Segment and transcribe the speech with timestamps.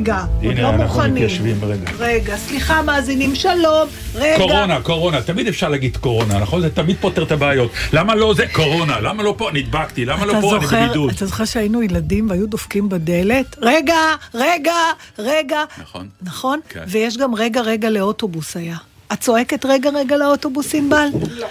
[0.00, 1.14] רגע, עוד הנה, לא אנחנו מוכנים.
[1.14, 1.90] מתיישבים רגע.
[1.98, 4.36] רגע, סליחה מאזינים, שלום, רגע.
[4.36, 6.60] קורונה, קורונה, תמיד אפשר להגיד קורונה, נכון?
[6.60, 7.70] זה תמיד פותר את הבעיות.
[7.92, 9.00] למה לא זה קורונה?
[9.00, 10.04] למה לא פה נדבקתי?
[10.04, 11.10] למה לא אתה פה אני זוכר, בבידוד?
[11.10, 13.56] אתה זוכר שהיינו ילדים והיו דופקים בדלת?
[13.62, 13.96] רגע,
[14.34, 14.74] רגע,
[15.18, 15.64] רגע.
[15.82, 16.08] נכון.
[16.22, 16.60] נכון?
[16.68, 16.84] כן.
[16.88, 18.76] ויש גם רגע, רגע לאוטובוס היה.
[19.12, 21.08] את צועקת רגע, רגע לאוטובוס, ענבל?
[21.30, 21.46] לא.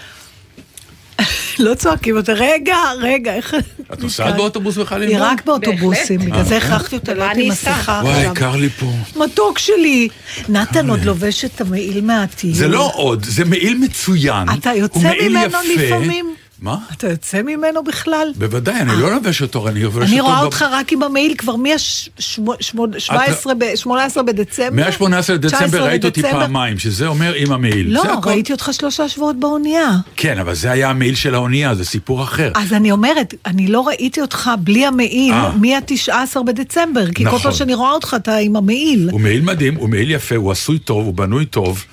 [1.60, 3.56] לא צועקים יותר, רגע, רגע, איך...
[3.94, 5.02] את נוסעת באוטובוס בכלל?
[5.02, 5.26] היא ענבל?
[5.26, 7.42] רק באוטובוסים, בגלל זה אה, הכרחתי אותה אסע?
[7.50, 8.28] מסכה וואי.
[8.36, 8.92] קר לי פה.
[9.16, 10.08] מתוק שלי.
[10.50, 12.54] נתן עוד לובש את המעיל מהטיול.
[12.54, 14.48] זה לא עוד, זה מעיל מצוין.
[14.60, 15.58] אתה יוצא ממנו.
[15.76, 16.36] לפעמים?
[16.62, 16.78] מה?
[16.94, 18.28] אתה יוצא ממנו בכלל?
[18.36, 20.08] בוודאי, אני לא לובש אותו, אני לובש אותו...
[20.12, 24.72] אני רואה אותך רק עם המעיל כבר מה-18 בדצמבר.
[24.72, 26.22] מה-18 לדצמבר 19 ראית אותי.
[26.22, 27.94] פעמיים, שזה אומר עם המעיל.
[27.94, 28.04] לא.
[28.26, 29.98] ראיתי אותך שלושה שבועות באונייה.
[30.16, 32.52] כן, אבל זה היה המעיל של האונייה, זה סיפור אחר.
[32.56, 35.52] אז אני אומרת, אני לא ראיתי אותך בלי המעיל אה.
[35.56, 37.40] מה-19 בדצמבר, כי כל נכון.
[37.40, 39.10] פעם שאני רואה אותך אתה עם המעיל.
[39.12, 41.86] הוא מעיל מדהים, הוא מעיל יפה, הוא עשוי טוב, הוא בנוי טוב.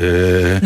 [0.00, 0.04] אה,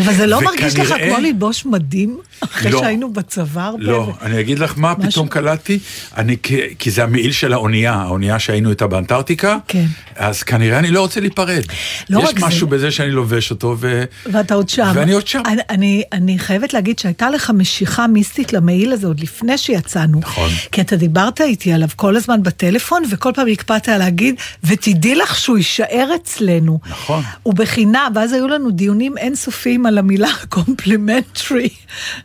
[0.05, 2.79] אבל זה לא מרגיש לך כמו ללבוש מדים, אחרי לא.
[2.81, 3.83] שהיינו בצבא הרבה?
[3.85, 5.11] לא, ו- אני אגיד לך מה משהו?
[5.11, 5.79] פתאום קלטתי,
[6.17, 9.85] אני, כי- כי זה המעיל של האונייה, האונייה שהיינו איתה באנטארקטיקה, כן.
[10.17, 11.63] אז כנראה אני לא רוצה להיפרד.
[12.11, 12.47] לא יש רק זה.
[12.47, 14.05] משהו בזה שאני לובש אותו, ו...
[14.33, 14.93] ואתה עוד שם.
[14.95, 15.43] ואני עוד שם.
[15.47, 20.19] אני, אני, אני חייבת להגיד שהייתה לך משיכה מיסטית למעיל הזה עוד לפני שיצאנו.
[20.23, 20.51] נכון.
[20.73, 25.57] כי אתה דיברת איתי עליו כל הזמן בטלפון, וכל פעם הקפדת להגיד, ותדעי לך שהוא
[25.57, 26.79] יישאר אצלנו.
[26.91, 27.23] נכון.
[27.43, 31.69] הוא בחינם, ואז היו לנו דיונים אינסופיים על המילה complimentary,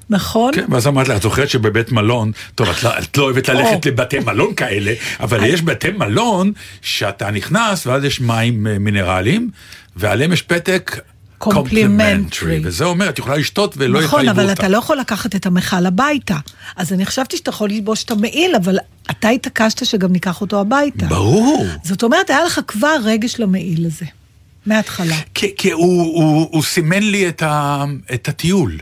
[0.09, 0.53] נכון?
[0.53, 3.85] כן, ואז אמרתי לה, את זוכרת שבבית מלון, טוב, את לא, את לא אוהבת ללכת.
[3.85, 9.49] לבתי מלון כאלה, אבל יש בתי מלון שאתה נכנס, ואז יש מים אה, מינרליים,
[9.95, 10.99] ועליהם יש פתק...
[11.43, 12.61] Complimentary.
[12.63, 14.41] וזה אומר, את יכולה לשתות ולא יחייבו נכון, אותה.
[14.41, 16.37] אבל אתה לא יכול לקחת את המכל הביתה.
[16.75, 18.77] אז אני חשבתי שאתה יכול ללבוש את המעיל, אבל
[19.11, 21.05] אתה התעקשת שגם ניקח אותו הביתה.
[21.05, 21.65] ברור.
[21.83, 24.05] זאת אומרת, היה לך כבר רגש למעיל הזה,
[24.65, 25.15] מההתחלה.
[25.33, 28.77] כי, כי הוא, הוא, הוא סימן לי את, ה, את הטיול.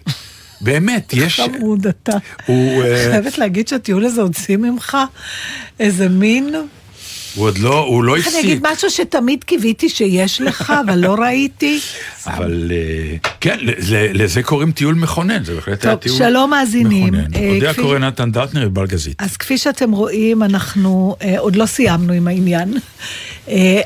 [0.61, 1.39] באמת, יש...
[1.39, 2.17] חמוד אתה.
[2.45, 4.97] הוא, אה, חייבת להגיד שהטיול הזה הוציא ממך
[5.79, 6.55] איזה מין...
[7.39, 8.77] הוא עוד לא, הוא לא איך אני אגיד הפסיק.
[8.77, 11.79] משהו שתמיד קיוויתי שיש לך, אבל לא ראיתי.
[12.27, 13.57] אבל אה, כן,
[14.13, 17.13] לזה, קוראים טיול מכונן, זה בהחלט היה טוב, טיול שלום מאזינים.
[17.13, 17.33] מכונן.
[17.35, 19.15] אה, כפי- קורא נתן דטנר ובלגזית.
[19.21, 22.73] אז כפי שאתם רואים, אנחנו אה, עוד לא סיימנו עם העניין,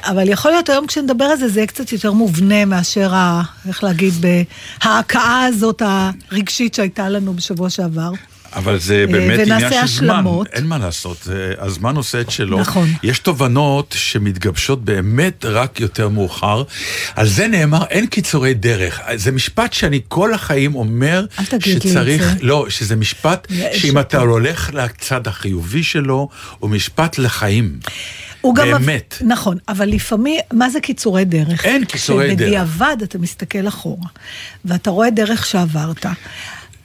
[0.02, 3.84] אבל יכול להיות היום כשנדבר על זה, זה יהיה קצת יותר מובנה מאשר, ה, איך
[3.84, 4.14] להגיד,
[4.82, 5.82] ההכאה הזאת
[6.32, 8.12] הרגשית שהייתה לנו בשבוע שעבר.
[8.56, 10.26] אבל זה באמת עניין של זמן.
[10.54, 11.28] אין מה לעשות,
[11.58, 12.60] הזמן עושה את שלו.
[12.60, 12.90] נכון.
[13.04, 16.64] יש תובנות שמתגבשות באמת רק יותר מאוחר.
[17.16, 19.02] על זה נאמר, אין קיצורי דרך.
[19.16, 22.38] זה משפט שאני כל החיים אומר, אל תגיד לי את שצריך, זה.
[22.42, 24.00] לא, שזה משפט שאם.
[24.00, 27.80] אתה הולך לצד החיובי שלו, הוא משפט לחיים.
[28.42, 28.72] הוא גם...
[28.72, 29.18] באמת.
[29.22, 31.66] נכון, אבל לפעמים, מה זה קיצורי דרך?
[31.66, 32.48] אין קיצורי דרך.
[32.48, 34.08] שבדיעבד אתה מסתכל אחורה,
[34.66, 36.06] ואתה רואה דרך שעברת.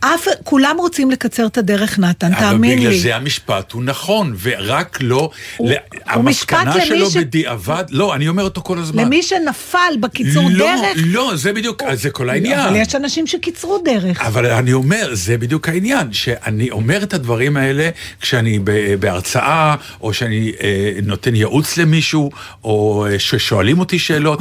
[0.01, 2.87] אף, כולם רוצים לקצר את הדרך, נתן, תאמין אבל לי.
[2.89, 8.15] בגלל זה המשפט הוא נכון, ורק לא, הוא- הוא המסקנה למי שלו ש- בדיעבד, לא,
[8.15, 9.05] אני אומר אותו כל הזמן.
[9.05, 10.97] למי שנפל בקיצור לא, דרך...
[10.97, 12.59] לא, זה בדיוק, זה כל העניין.
[12.61, 14.21] אבל יש אנשים שקיצרו דרך.
[14.21, 17.89] אבל אני אומר, זה בדיוק העניין, שאני אומר את הדברים האלה
[18.21, 18.59] כשאני
[19.01, 22.31] בהרצאה, או שאני אה, נותן ייעוץ למישהו,
[22.65, 24.41] או אה, ששואלים אותי שאלות.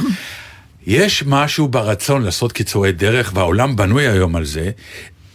[0.86, 4.70] יש משהו ברצון לעשות קיצורי דרך, והעולם בנוי היום על זה.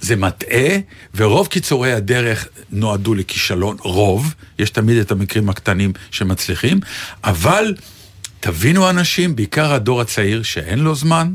[0.03, 0.77] זה מטעה,
[1.15, 6.79] ורוב קיצורי הדרך נועדו לכישלון, רוב, יש תמיד את המקרים הקטנים שמצליחים,
[7.23, 7.75] אבל
[8.39, 11.33] תבינו אנשים, בעיקר הדור הצעיר שאין לו זמן,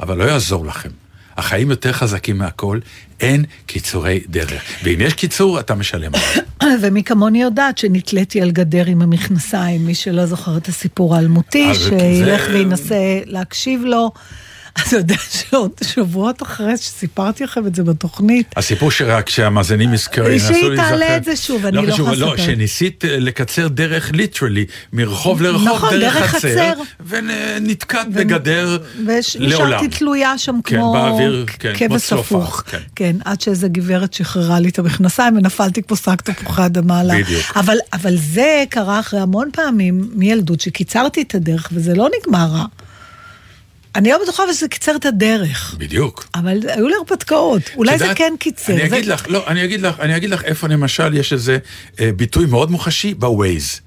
[0.00, 0.88] אבל לא יעזור לכם.
[1.36, 2.78] החיים יותר חזקים מהכל,
[3.20, 4.62] אין קיצורי דרך.
[4.84, 6.78] ואם יש קיצור, אתה משלם עליו.
[6.82, 12.42] ומי כמוני יודעת שנתליתי על גדר עם המכנסיים, מי שלא זוכר את הסיפור האלמותי, שילך
[12.52, 14.12] וינסה להקשיב לו.
[14.82, 20.34] אתה יודע שעוד שבועות אחרי שסיפרתי לכם את זה בתוכנית, הסיפור שרק שהמאזינים יזכרו, שהיא
[20.34, 20.88] ינסו להיזכר.
[20.88, 22.46] תעלה את זה שוב, אני לא חשוב, יכולה לא, לספר.
[22.46, 26.72] שניסית אה, לקצר דרך ליטרלי, מרחוב לרחוב, נכון, דרך חצר.
[27.06, 29.88] ונתקעת בגדר ונשארתי לעולם.
[29.88, 31.18] תלויה שם כן, כמו
[31.58, 32.62] כן, כבש הפוך.
[32.66, 32.78] כן.
[32.96, 37.16] כן, עד שאיזה גברת שחררה לי את המכנסיים ונפלתי כמו שק תפוחי אדמה עליו.
[37.18, 37.56] בדיוק.
[37.92, 42.64] אבל זה קרה אחרי המון פעמים מילדות שקיצרתי את הדרך וזה לא נגמר רע.
[43.94, 45.74] אני לא בטוחה שזה קיצר את הדרך.
[45.78, 46.28] בדיוק.
[46.34, 48.72] אבל היו לי הרפתקאות, אולי את זה כן קיצר.
[48.72, 51.58] אני זה- אגיד לך, לא, אני אגיד לך, אני אגיד לך איפה למשל יש איזה
[52.00, 53.80] אה, ביטוי מאוד מוחשי בווייז.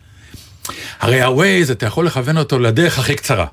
[1.00, 3.46] הרי הווייז, אתה יכול לכוון אותו לדרך הכי קצרה,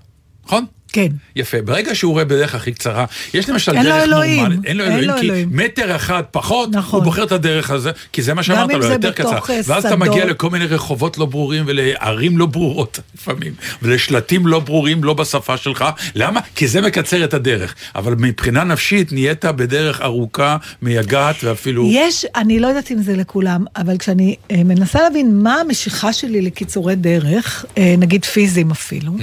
[0.46, 0.64] נכון?
[0.94, 1.06] כן.
[1.36, 3.04] יפה, ברגע שהוא רואה בדרך הכי קצרה,
[3.34, 5.48] יש למשל אין לו דרך אלוהים, נורמלית, אין לו אין אלוהים, לו כי אלוהים.
[5.52, 6.98] מטר אחד פחות, נכון.
[7.00, 9.30] הוא בוחר את הדרך הזה, כי זה מה שאמרת אם לו, זה יותר קצר.
[9.32, 10.08] בתוך, אה, ואז אתה שדות.
[10.08, 13.52] מגיע לכל מיני רחובות לא ברורים ולערים לא ברורות לפעמים,
[13.82, 15.84] ולשלטים לא ברורים, לא בשפה שלך.
[16.14, 16.40] למה?
[16.54, 17.74] כי זה מקצר את הדרך.
[17.94, 21.88] אבל מבחינה נפשית נהיית בדרך ארוכה, מייגעת ואפילו...
[21.92, 26.42] יש, אני לא יודעת אם זה לכולם, אבל כשאני אה, מנסה להבין מה המשיכה שלי
[26.42, 29.20] לקיצורי דרך, אה, נגיד פיזיים אפילו, Mm.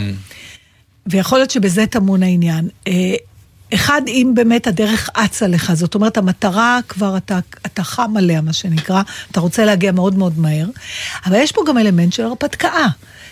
[1.08, 2.68] ויכול להיות שבזה טמון העניין.
[2.88, 3.16] אה,
[3.74, 8.54] אחד, אם באמת הדרך אצה לך, זאת אומרת, המטרה כבר, אתה, אתה חם עליה, מה
[8.54, 9.02] שנקרא,
[9.32, 10.66] אתה רוצה להגיע מאוד מאוד מהר,
[11.26, 12.88] אבל יש פה גם אלמנט של הרפתקה.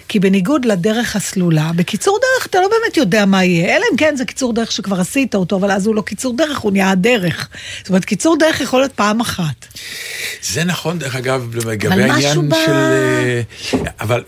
[0.10, 4.16] כי בניגוד לדרך הסלולה, בקיצור דרך אתה לא באמת יודע מה יהיה, אלא אם כן
[4.16, 7.50] זה קיצור דרך שכבר עשית אותו, אבל אז הוא לא קיצור דרך, הוא נהיה הדרך.
[7.80, 9.66] זאת אומרת, קיצור דרך יכול להיות פעם אחת.
[10.42, 12.72] זה נכון, דרך אגב, לגבי העניין ב- של...
[12.72, 13.42] אה,
[14.00, 14.24] אבל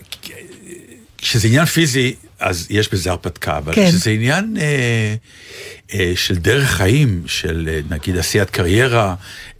[1.18, 3.88] כשזה עניין פיזי, אז יש בזה הרפתקה, אבל כן.
[3.88, 5.14] כשזה עניין אה,
[5.94, 9.14] אה, של דרך חיים, של אה, נגיד עשיית קריירה,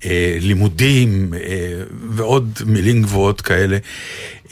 [0.05, 1.40] אה, לימודים אה,
[2.11, 3.79] ועוד מילים גבוהות כאלה,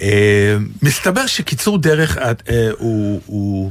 [0.01, 2.33] אה, מסתבר שקיצור דרך אה,
[2.79, 3.71] הוא, הוא,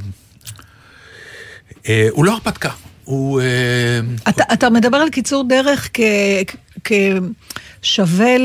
[1.89, 2.69] אה, הוא לא הרפתקה,
[3.03, 3.41] הוא...
[3.41, 6.89] אה, אתה, אתה מדבר על קיצור דרך כ-
[7.81, 8.35] כשווה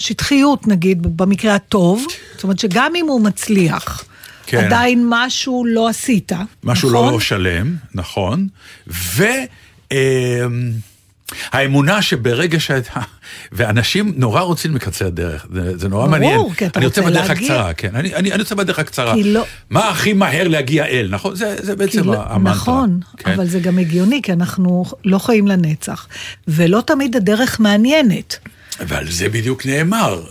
[0.00, 2.06] לשטחיות, נגיד, במקרה הטוב.
[2.34, 4.04] זאת אומרת שגם אם הוא מצליח,
[4.50, 4.64] כן.
[4.64, 6.32] עדיין משהו לא עשית.
[6.64, 7.12] משהו נכון?
[7.12, 8.48] לא שלם, נכון,
[8.88, 9.24] ו...
[9.92, 10.46] אה,
[11.52, 13.00] האמונה שברגע שאתה,
[13.52, 16.54] ואנשים נורא רוצים לקצר דרך, זה, זה נורא ברור, מעניין.
[16.56, 17.32] כי אתה אני רוצה בדרך להגיע.
[17.46, 19.14] הקצרה, כן, אני, אני, אני רוצה בדרך הקצרה.
[19.24, 21.34] לא- מה הכי מהר להגיע אל, נכון?
[21.34, 22.52] זה, זה בעצם לא- המנטרה.
[22.54, 23.32] נכון, כן?
[23.32, 26.06] אבל זה גם הגיוני, כי אנחנו לא חיים לנצח.
[26.48, 28.38] ולא תמיד הדרך מעניינת.
[28.80, 30.22] ועל זה בדיוק נאמר.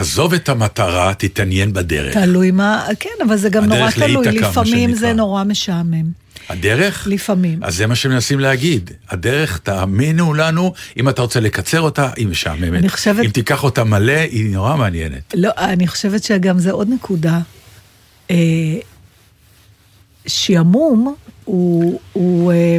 [0.00, 2.14] עזוב את המטרה, תתעניין בדרך.
[2.14, 5.12] תלוי מה, כן, אבל זה גם נורא תלוי, לפעמים זה.
[5.12, 6.04] נורא משעמם.
[6.48, 7.06] הדרך?
[7.10, 7.64] לפעמים.
[7.64, 8.90] אז זה מה שמנסים להגיד.
[9.10, 12.78] הדרך, תאמינו לנו, אם אתה רוצה לקצר אותה, היא משעממת.
[12.78, 15.34] אני חושבת- אם תיקח אותה מלא, היא נורא מעניינת.
[15.36, 17.38] לא, אני חושבת שגם זה עוד נקודה.
[18.30, 18.36] אה,
[20.26, 21.14] שעמום,
[21.44, 22.76] הוא, הוא אה,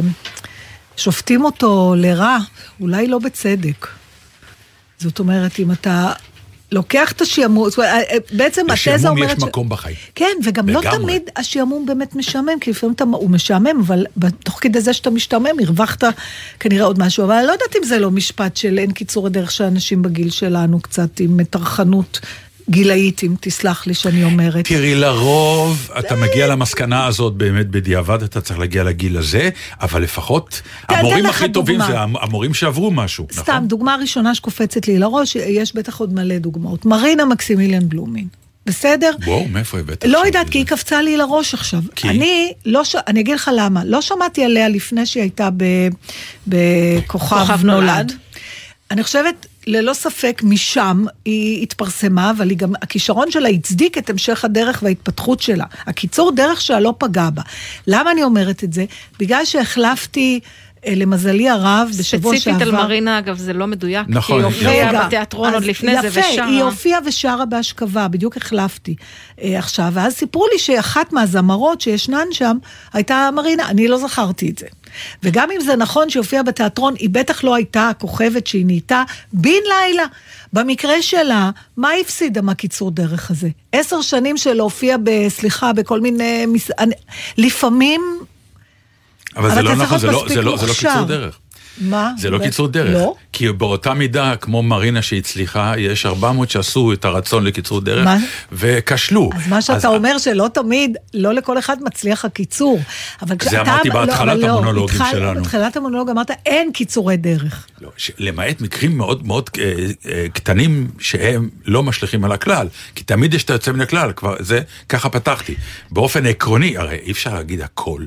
[0.96, 2.36] שופטים אותו לרע,
[2.80, 3.86] אולי לא בצדק.
[4.98, 6.12] זאת אומרת, אם אתה
[6.72, 9.38] לוקח את השעמום, זאת אומרת, אה, אה, בעצם התזה לשעמום אומרת...
[9.38, 9.96] יש מקום בחיים.
[10.14, 10.80] כן, וגם לא.
[10.90, 14.06] תמיד השעמום באמת משעמם, כי לפעמים אתה, הוא משעמם, אבל
[14.44, 16.04] תוך כדי זה שאתה משתעמם, הרווחת
[16.60, 17.24] כנראה עוד משהו.
[17.24, 20.80] אבל אני לא יודעת אם זה לא משפט של אין קיצור הדרך שאנשים בגיל שלנו
[20.80, 22.20] קצת עם טרחנות
[22.72, 24.64] גילאית, אם תסלח לי שאני אומרת.
[24.68, 29.50] תראי, לרוב אתה מגיע למסקנה הזאת באמת בדיעבד, אתה צריך להגיע לגיל הזה,
[29.80, 31.80] אבל לפחות תן המורים הכי טובים.
[31.86, 33.68] זה המ- המורים שעברו משהו, סתם, נכון?
[33.68, 36.86] דוגמה ראשונה שקופצת לי לראש, יש בטח עוד מלא דוגמאות.
[36.86, 38.26] מרינה מקסימיליאן בלומין,
[38.66, 39.10] בסדר?
[39.26, 40.04] וואו, מאיפה הבאת?
[40.04, 40.66] לא יודעת, כי היא?
[40.66, 41.80] קפצה לי לראש עכשיו.
[41.96, 42.08] כי?
[42.08, 42.96] אני לא ש...
[43.08, 43.84] אני אגיד לך למה.
[43.84, 45.64] לא שמעתי עליה לפני שהיא הייתה ב...
[46.46, 47.88] בכוכב כוכב נולד.
[47.88, 48.12] נולד.
[48.90, 54.44] אני חושבת, ללא ספק, משם היא התפרסמה, אבל היא גם, הכישרון שלה הצדיק את המשך
[54.44, 55.64] הדרך וההתפתחות שלה.
[55.86, 57.42] הקיצור דרך שלה לא פגע בה.
[57.86, 58.84] למה אני אומרת את זה?
[59.18, 60.40] בגלל שהחלפתי,
[60.86, 62.52] למזלי הרב, בשבוע שעבר...
[62.52, 64.06] ספציפית על מרינה, אגב, זה לא מדויק.
[64.08, 66.46] נכון, כי היא הופיעה בתיאטרון עוד לפני זה יפה, ושרה.
[66.46, 68.94] היא הופיעה ושרה בהשכבה, בדיוק החלפתי
[69.42, 72.56] אה, עכשיו, ואז סיפרו לי שאחת מהזמרות שישנן שם
[72.92, 74.66] הייתה מרינה, אני לא זכרתי את זה.
[75.22, 79.50] וגם אם זה נכון שהיא הופיעה בתיאטרון, היא בטח לא הייתה הכוכבת שהיא נהייתה בן
[79.50, 80.04] לילה.
[80.52, 83.48] במקרה שלה, מה היא הפסידה מהקיצור דרך הזה?
[83.72, 84.96] עשר שנים של להופיע,
[85.28, 86.46] סליחה, בכל מיני...
[86.46, 86.70] מס...
[86.78, 86.94] אני-
[87.38, 88.02] לפעמים
[89.36, 91.02] אבל זה לא נכון, זה לא- זה לא זה לא קיצור.
[91.04, 91.38] דרך.
[91.80, 92.12] מה?
[92.18, 92.94] זה לא קיצור דרך.
[92.94, 93.14] לא?
[93.32, 98.16] כי באותה מידה, כמו מרינה שהצליחה, יש 400 שעשו את הרצון לקיצור דרך, מה?
[98.52, 99.30] וכשלו.
[99.34, 102.80] אז מה שאתה אומר שלא תמיד, לא לכל אחד מצליח הקיצור.
[103.22, 103.60] אבל כשאתה...
[103.62, 105.40] אמרתי לא, בהתחלת לא, המונולוגים התחל- שלנו.
[105.40, 107.66] בתחילת המונולוג אמרת, אין קיצורי דרך.
[107.80, 109.72] לא, ש- למעט מקרים מאוד מאוד אה,
[110.10, 114.34] אה, קטנים שהם לא משליכים על הכלל, כי תמיד יש את היוצא מן הכלל, כבר
[114.40, 115.54] זה, ככה פתחתי.
[115.90, 118.02] באופן עקרוני, הרי אי אפשר להגיד הכל.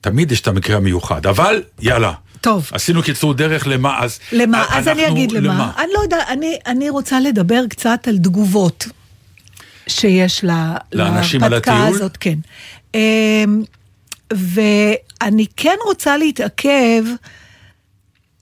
[0.00, 2.12] תמיד יש את המקרה המיוחד, אבל יאללה.
[2.40, 2.70] טוב.
[2.72, 4.18] עשינו קיצור דרך למה, אז...
[4.32, 4.58] למה?
[4.62, 5.72] אה, אז אני אגיד למה.
[5.78, 8.86] אני לא יודע, אני, אני רוצה לדבר קצת על תגובות
[9.86, 11.76] שיש לה, לאנשים על הטיול?
[11.76, 12.38] הזאת, כן.
[12.94, 13.62] אמ,
[14.32, 17.04] ואני כן רוצה להתעכב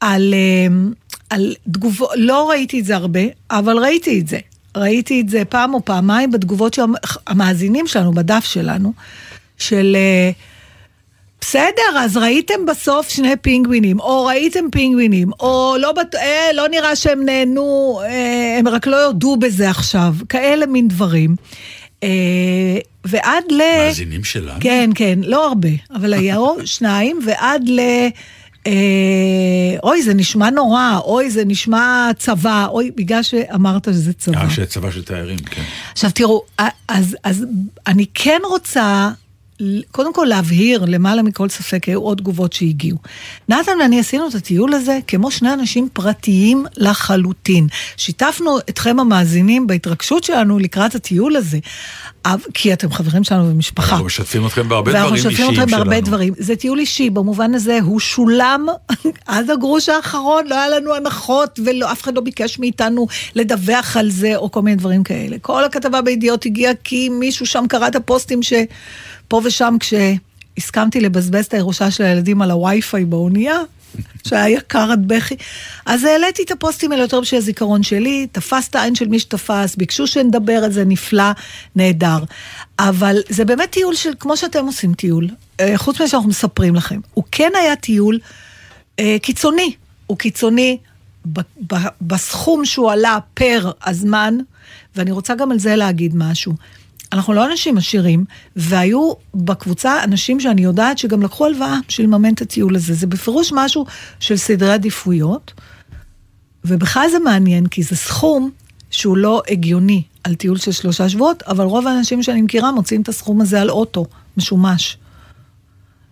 [0.01, 0.93] על, אמ,
[1.31, 3.21] על תגובות, לא ראיתי את זה הרבה,
[3.51, 4.39] אבל ראיתי את זה.
[4.77, 6.83] ראיתי את זה פעם או פעמיים בתגובות של
[7.27, 8.93] המאזינים שלנו, בדף שלנו,
[9.59, 9.97] של...
[9.97, 10.31] אה,
[11.41, 16.15] בסדר, אז ראיתם בסוף שני פינגווינים, או ראיתם פינגווינים, או לא, בת...
[16.15, 21.37] אה, לא נראה שהם נהנו, אה, הם רק לא יודו בזה עכשיו, כאלה מין דברים.
[22.03, 23.61] אה, ועד ל...
[23.87, 24.61] מאזינים שלנו?
[24.61, 27.81] כן, כן, לא הרבה, אבל היו שניים, ועד ל...
[28.67, 34.41] אה, אוי, זה נשמע נורא, אוי, זה נשמע צבא, אוי, בגלל שאמרת שזה צבא.
[34.41, 35.63] אה, שצבא של תיירים, כן.
[35.93, 36.43] עכשיו תראו,
[36.89, 37.47] אז, אז
[37.87, 39.11] אני כן רוצה
[39.91, 42.99] קודם כל להבהיר, למעלה מכל ספק, היו עוד תגובות שהגיעו.
[43.49, 47.67] נתן ואני עשינו את הטיול הזה כמו שני אנשים פרטיים לחלוטין.
[47.97, 51.59] שיתפנו אתכם המאזינים בהתרגשות שלנו לקראת הטיול הזה.
[52.55, 53.91] כי אתם חברים שלנו במשפחה.
[53.91, 55.65] אנחנו משתפים אתכם בהרבה דברים ואנחנו אישיים משתפים שלנו.
[55.65, 56.35] אתכם בהרבה דברים.
[56.39, 58.67] זה טיול אישי, במובן הזה הוא שולם
[59.27, 64.37] עד הגרוש האחרון, לא היה לנו הנחות, ואף אחד לא ביקש מאיתנו לדווח על זה,
[64.37, 65.37] או כל מיני דברים כאלה.
[65.43, 68.43] כל הכתבה בידיעות הגיעה כי מישהו שם קרא את הפוסטים
[69.27, 73.59] שפה ושם, כשהסכמתי לבזבז את הירושה של הילדים על הווי-פיי באונייה,
[74.27, 75.37] שהיה יקר עד בכי.
[75.87, 79.77] אז העליתי את הפוסטים האלה יותר בשביל הזיכרון שלי, תפס את העין של מי שתפס,
[79.77, 81.31] ביקשו שנדבר על זה, נפלא,
[81.77, 82.19] נהדר.
[82.79, 85.29] אבל זה באמת טיול של, כמו שאתם עושים טיול,
[85.61, 88.19] אה, חוץ מזה שאנחנו מספרים לכם, הוא כן היה טיול
[88.99, 89.75] אה, קיצוני.
[90.07, 90.79] הוא קיצוני
[91.33, 91.41] ב-
[91.73, 94.39] ב- בסכום שהוא עלה פר הזמן,
[94.97, 96.53] ואני רוצה גם על זה להגיד משהו.
[97.13, 98.25] אנחנו לא אנשים עשירים,
[98.57, 102.95] והיו בקבוצה אנשים שאני יודעת שגם לקחו הלוואה בשביל לממן את הטיול הזה.
[102.95, 103.87] זה בפירוש משהו
[104.21, 105.53] של סדרי עדיפויות,
[106.65, 108.51] ובכלל זה מעניין, כי זה סכום
[108.91, 113.09] שהוא לא הגיוני על טיול של שלושה שבועות, אבל רוב האנשים שאני מכירה מוצאים את
[113.09, 114.99] הסכום הזה על אוטו משומש.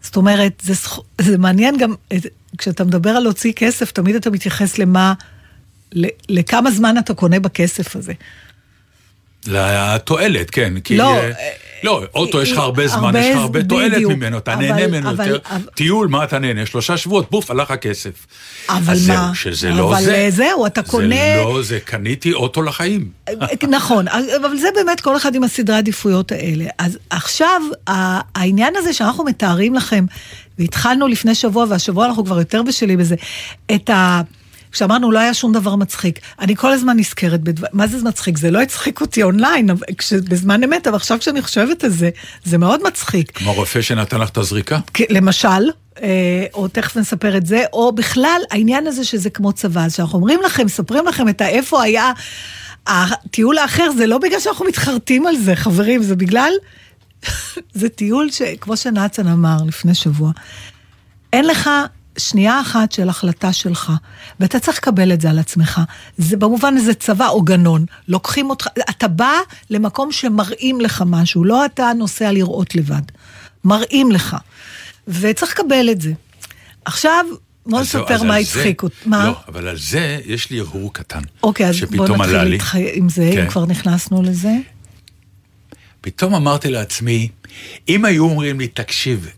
[0.03, 0.99] זאת אומרת, זה, סכ...
[1.21, 2.27] זה מעניין גם, את-
[2.59, 5.15] כשאתה מדבר על להוציא כסף, תמיד אתה מתייחס למה.
[6.29, 8.13] לכמה זמן אתה קונה בכסף הזה.
[9.47, 10.81] לתועלת, כן.
[10.85, 11.31] כי, לא, אה,
[11.83, 14.03] לא, אוטו יש לך הרבה זמן, הרבה יש לך הרבה תועלת.
[14.03, 15.51] ממנו, אתה נהנה ממנו אבל- יותר.
[15.51, 16.67] אבל- טיול, מה אתה נהנה?
[16.67, 18.27] שלושה שבועות, בוף, הלך הכסף.
[18.69, 18.95] אבל מה?
[18.95, 20.27] זהו, שזה לא אבל זה.
[20.31, 23.09] זהו, אתה קונה- זה לא זה, קניתי אוטו לחיים.
[23.69, 26.65] נכון, אבל זה באמת כל אחד עם הסדרי העדיפויות האלה.
[26.79, 27.63] אז עכשיו,
[28.35, 30.05] העניין הזה שאנחנו מתארים לכם,
[30.59, 33.15] והתחלנו לפני שבוע, והשבוע אנחנו כבר יותר בשלים בזה,
[33.75, 34.21] את ה...
[34.75, 36.21] כשאמרנו, לא היה שום דבר מצחיק.
[36.41, 37.67] אני כל הזמן נזכרת בדבר...
[37.73, 38.39] מה זה מצחיק?
[38.39, 40.13] זה לא הצחיק אותי אונליין, כש...
[40.13, 42.11] בזמן אמת, אבל עכשיו כשאני חושבת על זה,
[42.45, 43.39] זה מאוד מצחיק.
[43.39, 44.79] כמו הרופא שנתן לך את הזריקה.
[45.11, 45.49] למשל,
[46.03, 50.19] אה, או תכף נספר את זה, או בכלל העניין הזה שזה כמו צבא, אז שאנחנו
[50.19, 52.13] אומרים לכם, מספרים לכם את האיפה היה
[52.87, 56.53] הטיול האחר, זה לא בגלל שאנחנו מתחרטים על זה, חברים, זה בגלל,
[57.81, 60.31] זה טיול שכמו שנאצן אמר לפני שבוע,
[61.33, 61.71] אין לך
[62.19, 63.93] שנייה אחת של החלטה שלך,
[64.41, 65.81] ואתה צריך לקבל את זה על עצמך.
[66.19, 67.85] זה במובן הזה צבא או גנון.
[68.09, 69.33] לוקחים אותך, אתה בא
[69.71, 73.03] למקום שמראים לך משהו, לא אתה נוסע לראות לבד.
[73.65, 74.37] מראים לך.
[75.09, 76.13] וצריך לקבל את זה.
[76.85, 77.25] עכשיו,
[77.67, 78.97] בוא זהו, נספר מה הצחיק אותי.
[79.07, 79.27] מה?
[79.27, 81.23] לא, אבל על זה יש לי הרהור קטן.
[81.43, 82.53] אוקיי, אז בוא נתחיל.
[82.53, 83.49] איתך עם זה, אם כן.
[83.51, 84.53] כבר נכנסנו לזה.
[86.01, 87.29] פתאום אמרתי לעצמי,
[87.89, 89.29] אם היו אומרים לי, תקשיב,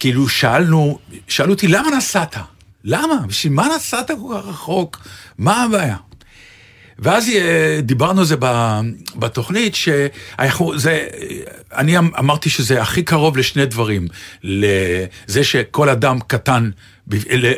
[0.00, 0.98] כאילו שאלנו,
[1.28, 2.36] שאלו אותי, למה נסעת?
[2.84, 3.14] למה?
[3.28, 4.98] בשביל מה נסעת כל כך רחוק?
[5.38, 5.96] מה הבעיה?
[6.98, 8.36] ואז אה, דיברנו על זה
[9.16, 11.06] בתוכנית, שזה,
[11.74, 14.08] אני אמ- אמרתי שזה הכי קרוב לשני דברים.
[14.42, 16.70] לזה שכל אדם קטן,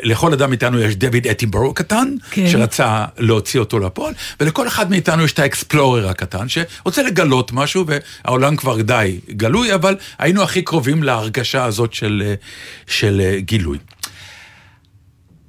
[0.03, 2.49] לכל אדם מאיתנו יש דויד אטינבורו קטן, כן.
[2.49, 8.55] שרצה להוציא אותו לפועל, ולכל אחד מאיתנו יש את האקספלורר הקטן, שרוצה לגלות משהו, והעולם
[8.55, 12.33] כבר די גלוי, אבל היינו הכי קרובים להרגשה הזאת של,
[12.87, 13.77] של גילוי.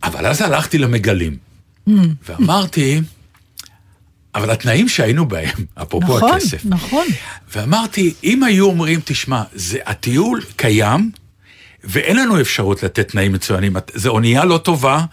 [0.03, 1.37] אבל אז הלכתי למגלים,
[2.29, 3.01] ואמרתי,
[4.35, 7.07] אבל התנאים שהיינו בהם, אפרופו נכון, הכסף, נכון.
[7.55, 11.11] ואמרתי, אם היו אומרים, תשמע, זה, הטיול קיים,
[11.85, 13.77] ואין לנו אפשרות לתת תנאים מצוינים.
[13.95, 15.05] זו אונייה לא טובה,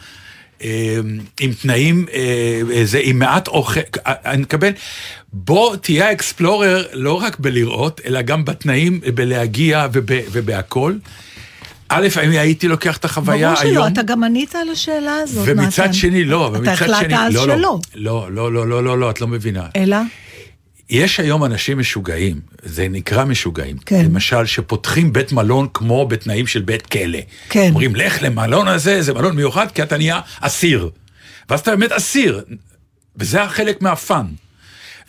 [0.63, 0.97] אה,
[1.39, 4.71] עם תנאים, אה, זה, עם מעט אוכל, אה, אני מקבל,
[5.33, 10.93] בוא תהיה האקספלורר לא רק בלראות, אלא גם בתנאים, בלהגיע וב, ובהכל.
[11.89, 13.73] א', אני הייתי לוקח את החוויה ברור היום.
[13.73, 15.93] שלא, אתה גם ענית על השאלה הזאת, ומצד נתן.
[15.93, 17.55] שני, לא, אתה ומצד שני, החלטת אז לא, שלא.
[17.55, 19.65] לא, לא, לא, לא, לא, לא, לא, את לא מבינה.
[19.75, 19.97] אלא?
[20.89, 23.77] יש היום אנשים משוגעים, זה נקרא משוגעים.
[23.85, 24.05] כן.
[24.05, 27.19] למשל, שפותחים בית מלון כמו בתנאים של בית כלא.
[27.49, 27.69] כן.
[27.69, 30.89] אומרים, לך למלון הזה, זה מלון מיוחד, כי אתה נהיה אסיר.
[31.49, 32.43] ואז אתה באמת אסיר,
[33.15, 34.25] וזה החלק מהפאן.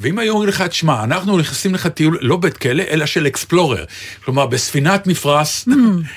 [0.00, 3.84] ואם היו אומרים לך, תשמע, אנחנו נכנסים לך טיול לא בית כלא, אלא של אקספלורר.
[4.24, 5.64] כלומר, בספינת מפרש,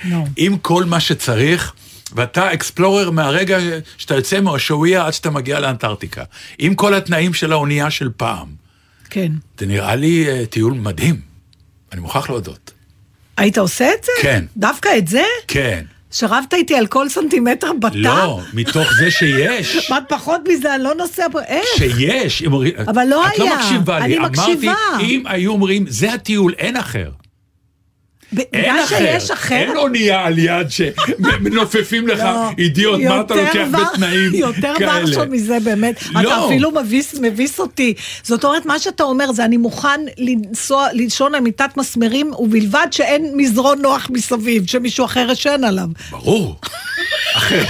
[0.03, 0.27] נו.
[0.35, 1.73] עם כל מה שצריך,
[2.15, 3.57] ואתה אקספלורר מהרגע
[3.97, 6.23] שאתה יוצא מהשעועיה עד שאתה מגיע לאנטארקטיקה.
[6.59, 8.60] עם כל התנאים של האונייה של פעם.
[9.11, 9.31] כן.
[9.59, 11.15] זה נראה לי אה, טיול מדהים.
[11.91, 12.71] אני מוכרח להודות.
[13.37, 14.11] היית עושה את זה?
[14.21, 14.45] כן.
[14.57, 15.23] דווקא את זה?
[15.47, 15.83] כן.
[16.11, 17.95] שרבת איתי על כל סנטימטר בתא?
[17.97, 19.77] לא, מתוך זה שיש.
[19.91, 21.65] מה פחות מזה, אני לא נוסע פה, איך?
[21.77, 22.43] שיש,
[22.87, 23.55] אבל לא את לא היה.
[23.57, 24.73] מקשיבה לי, אני אמרתי, מקשיבה.
[24.99, 27.09] אם היו אומרים, זה הטיול, אין אחר.
[28.53, 28.97] אין אחר.
[28.97, 29.55] שיש אחר?
[29.55, 32.49] אין אונייה על יד שמנופפים לך, לא.
[32.57, 34.99] אידיוט, מה אתה יותר לוקח בתנאים יותר כאלה?
[35.01, 36.03] ורשו מזה באמת.
[36.11, 36.19] לא.
[36.21, 36.71] אתה אפילו
[37.21, 37.93] מביס, אותי.
[38.23, 40.01] זאת אומרת, מה שאתה אומר זה אני מוכן
[40.93, 45.87] לישון על מיטת מסמרים, ובלבד שאין מזרון נוח מסביב, שמישהו אחר ישן עליו.
[46.11, 46.59] ברור.
[47.35, 47.67] אחרת.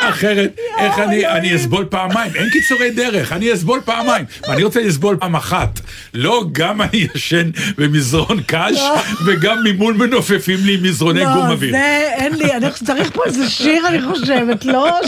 [0.00, 2.32] אחרת, איך אני, אני אסבול פעמיים?
[2.34, 4.24] אין קיצורי דרך, אני אסבול פעמיים.
[4.48, 5.80] ואני רוצה לסבול פעם אחת.
[6.14, 8.80] לא גם אני ישן במזרון קש,
[9.26, 11.70] וגם ממול מנופפים לי מזרוני גום לא, אוויר.
[11.70, 14.90] זה, אין לי, אני צריך פה איזה שיר, אני חושבת, לא?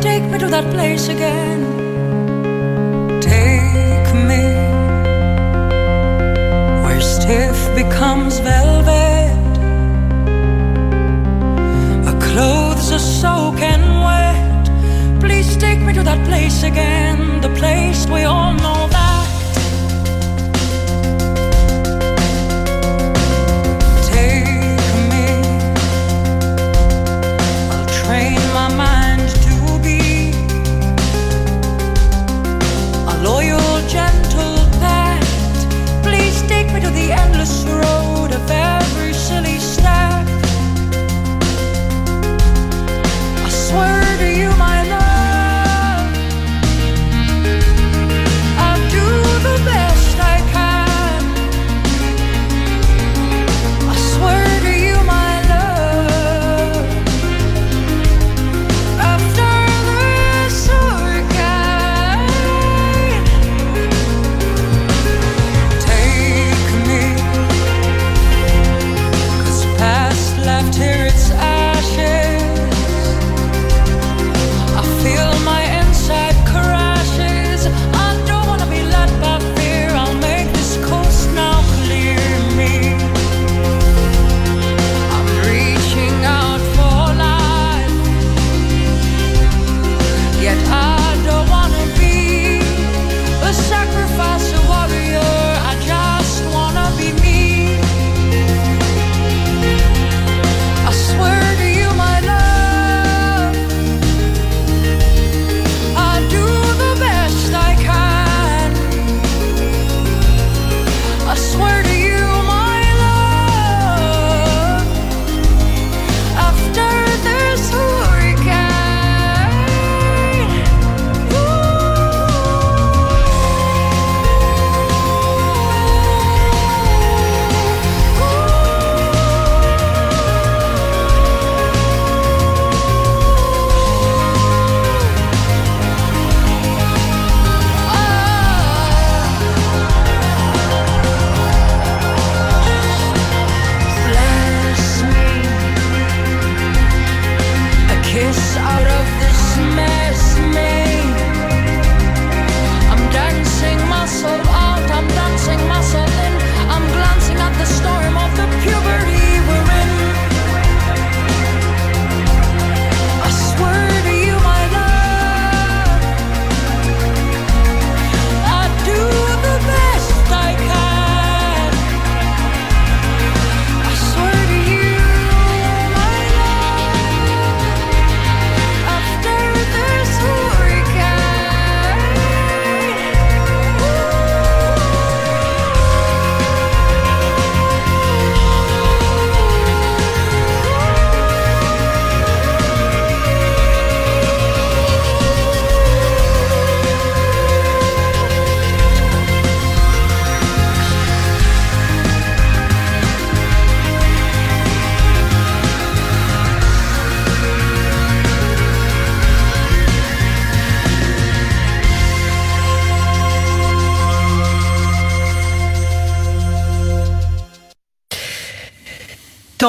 [0.00, 1.60] Take me to that place again.
[3.20, 4.42] Take me
[6.84, 9.32] where stiff becomes velvet.
[12.06, 15.20] Our clothes are soaking wet.
[15.20, 18.85] Please take me to that place again, the place we all know
[38.38, 38.85] manifest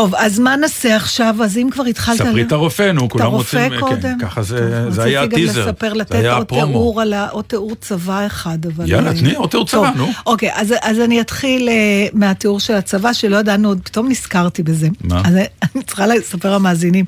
[0.07, 1.35] טוב, אז מה נעשה עכשיו?
[1.43, 2.17] אז אם כבר התחלת...
[2.17, 3.79] ספרי את הרופא, נו, את כולם הרופא רוצים...
[3.79, 4.01] קודם.
[4.01, 5.61] כן, ככה זה זה היה רציתי הטיזר.
[5.61, 6.45] גם לספר, לתת עוד.
[6.47, 8.89] תיאור, על עוד תיאור צבא אחד, אבל...
[8.91, 10.07] יאללה, אה, תני עוד תיאור צבא, נו.
[10.25, 14.87] אוקיי, אז, אז אני אתחיל אה, מהתיאור של הצבא, שלא ידענו, עוד פתאום נזכרתי בזה.
[15.01, 15.21] מה?
[15.25, 15.33] אז
[15.75, 17.05] אני צריכה לספר למאזינים.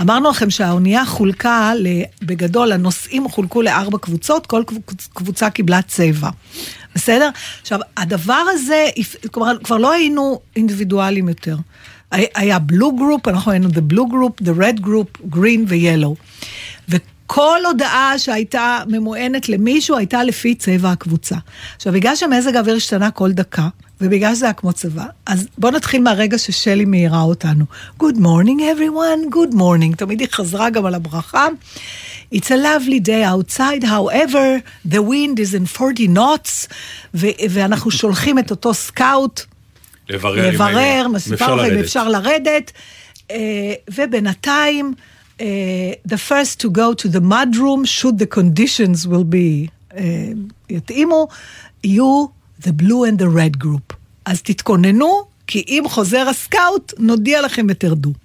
[0.00, 1.72] אמרנו לכם שהאונייה חולקה,
[2.22, 6.30] בגדול, הנוסעים חולקו לארבע קבוצות, כל קבוצ- קבוצה קיבלה צבע.
[6.94, 7.30] בסדר?
[7.62, 8.88] עכשיו, הדבר הזה,
[9.30, 11.56] כלומר, כבר לא היינו אינדיבידואלים יותר.
[12.10, 16.14] היה- blue group, אנחנו היינו the blue group, the red group, green ו-yellow.
[16.88, 21.36] וכל הודעה שהייתה ממוענת למישהו הייתה לפי צבע הקבוצה.
[21.76, 23.68] עכשיו, בגלל שמזג האוויר השתנה כל דקה,
[24.00, 27.64] ובגלל שזה היה כמו צבא, אז בואו נתחיל מהרגע ששלי מעירה אותנו.
[28.02, 29.96] Good morning everyone, good morning.
[29.96, 31.46] תמיד היא חזרה גם על הברכה.
[32.34, 33.24] It's a lovely day
[33.56, 36.74] outside, however, the wind is in 40 knots,
[37.50, 39.40] ואנחנו שולחים את אותו סקאוט
[40.10, 41.84] לברר לברר, אם מספר אפשר לכם אם לרדת.
[41.84, 42.72] אפשר לרדת,
[43.30, 44.94] אה, ובינתיים,
[45.40, 45.46] אה,
[46.08, 50.28] the first to go to the mud room, should the conditions will be, אה,
[50.70, 51.28] יתאימו,
[51.84, 52.26] יהיו
[52.62, 53.94] the blue and the red group.
[54.24, 58.12] אז תתכוננו, כי אם חוזר הסקאוט, נודיע לכם ותרדו.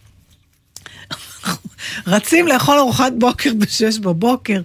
[2.08, 4.62] רצים לאכול ארוחת בוקר בשש בבוקר,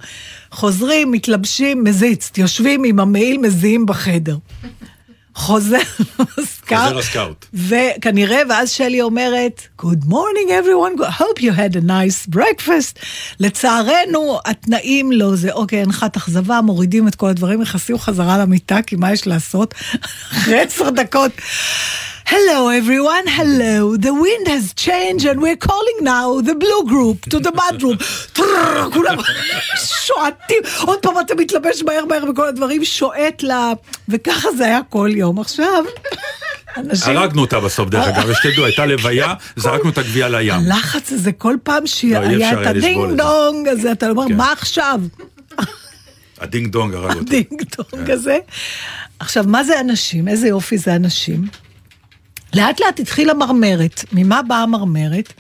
[0.50, 4.36] חוזרים, מתלבשים, מזיץ, יושבים עם המעיל מזיעים בחדר.
[5.40, 5.78] חוזר
[6.38, 6.80] הסקאוט.
[6.80, 7.46] חוזר הסקאוט.
[7.54, 12.98] וכנראה, ואז שלי אומרת, Good morning everyone, hope you had a nice breakfast.
[13.40, 18.96] לצערנו, התנאים לא זה, אוקיי, הנחת אכזבה, מורידים את כל הדברים, נכנסים חזרה למיטה, כי
[18.96, 19.74] מה יש לעשות?
[20.32, 21.32] אחרי עשר דקות.
[22.36, 27.40] Hello everyone, hello, the wind has changed and we're calling now the blue group to
[27.40, 27.52] the.
[28.32, 29.16] טררר, כולם
[30.06, 33.72] שועטים, עוד פעם אתה מתלבש מהר מהר וכל הדברים, שועט לה,
[34.08, 35.40] וככה זה היה כל יום.
[35.40, 35.84] עכשיו,
[36.76, 37.16] אנשים...
[37.16, 40.54] הרגנו אותה בסוף, דרך אגב, ושתדעו, הייתה לוויה, זרקנו את הגווייה לים.
[40.54, 43.16] הלחץ הזה כל פעם לא, שהיה אפשר את הדינג.
[43.16, 44.36] דונג הזה, אתה אומר, כן.
[44.36, 45.00] מה עכשיו?
[46.40, 47.20] הדינג דונג הרג אותי.
[47.20, 48.38] הדינג דונג הזה.
[49.18, 50.28] עכשיו, מה זה אנשים?
[50.28, 51.69] איזה יופי זה אנשים?
[52.54, 54.04] לאט לאט התחילה מרמרת.
[54.12, 55.32] ממה באה המרמרת?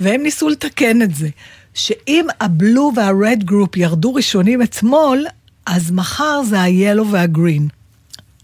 [0.00, 1.28] והם ניסו לתקן את זה.
[1.74, 5.24] שאם ה blue וה red group ירדו ראשונים אתמול,
[5.66, 6.56] אז מחר זה
[7.10, 7.68] וה-Green.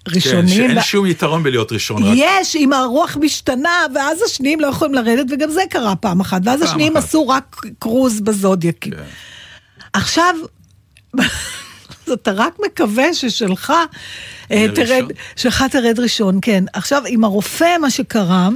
[0.09, 0.49] כן, ראשונים.
[0.49, 2.03] שאין וה- שום יתרון בלהיות ראשון.
[2.03, 6.41] רק יש, אם הרוח משתנה, ואז השניים לא יכולים לרדת, וגם זה קרה פעם אחת,
[6.45, 7.05] ואז פעם השניים אחת.
[7.07, 8.93] עשו רק קרוז בזודיאקים.
[8.93, 9.03] כן.
[9.93, 10.35] עכשיו,
[12.07, 13.73] אז אתה רק מקווה ששלך
[14.51, 15.05] אה, תרד.
[15.37, 16.65] שלך תרד ראשון, כן.
[16.73, 18.49] עכשיו, עם הרופא, מה שקרה,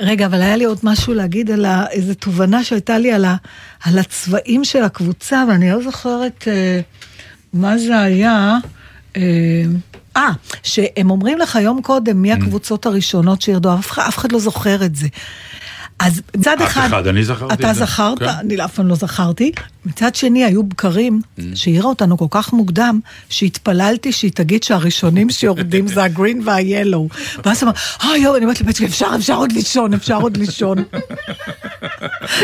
[0.00, 3.36] רגע, אבל היה לי עוד משהו להגיד על ה, איזו תובנה שהייתה לי על, ה,
[3.84, 6.80] על הצבעים של הקבוצה, ואני לא זוכרת אה,
[7.52, 8.56] מה זה היה.
[9.16, 9.22] אה,
[10.16, 10.30] אה,
[10.62, 14.96] שהם אומרים לך יום קודם מי הקבוצות הראשונות שירדו, אף, אף אחד לא זוכר את
[14.96, 15.06] זה.
[15.98, 16.86] אז מצד אחד...
[16.86, 17.84] אחד, אני זכרתי אתה את זה.
[17.84, 18.18] זכרת?
[18.18, 18.28] כן.
[18.28, 19.52] אני אף פעם לא זכרתי.
[19.86, 21.42] מצד שני, היו בקרים Mm.
[21.54, 27.08] שהעירה אותנו כל כך מוקדם, שהתפללתי שהיא תגיד שהראשונים שיורדים זה הגרין והיאלו.
[27.44, 30.78] ואז אמרה, אה יואו, אני אומרת לבית שלי, אפשר, אפשר עוד לישון, אפשר עוד לישון.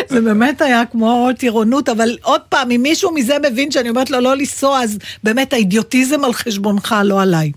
[0.09, 4.21] זה באמת היה כמו טירונות, אבל עוד פעם, אם מישהו מזה מבין שאני אומרת לו
[4.21, 7.53] לא לנסוע, אז באמת האידיוטיזם על חשבונך, לא עליי.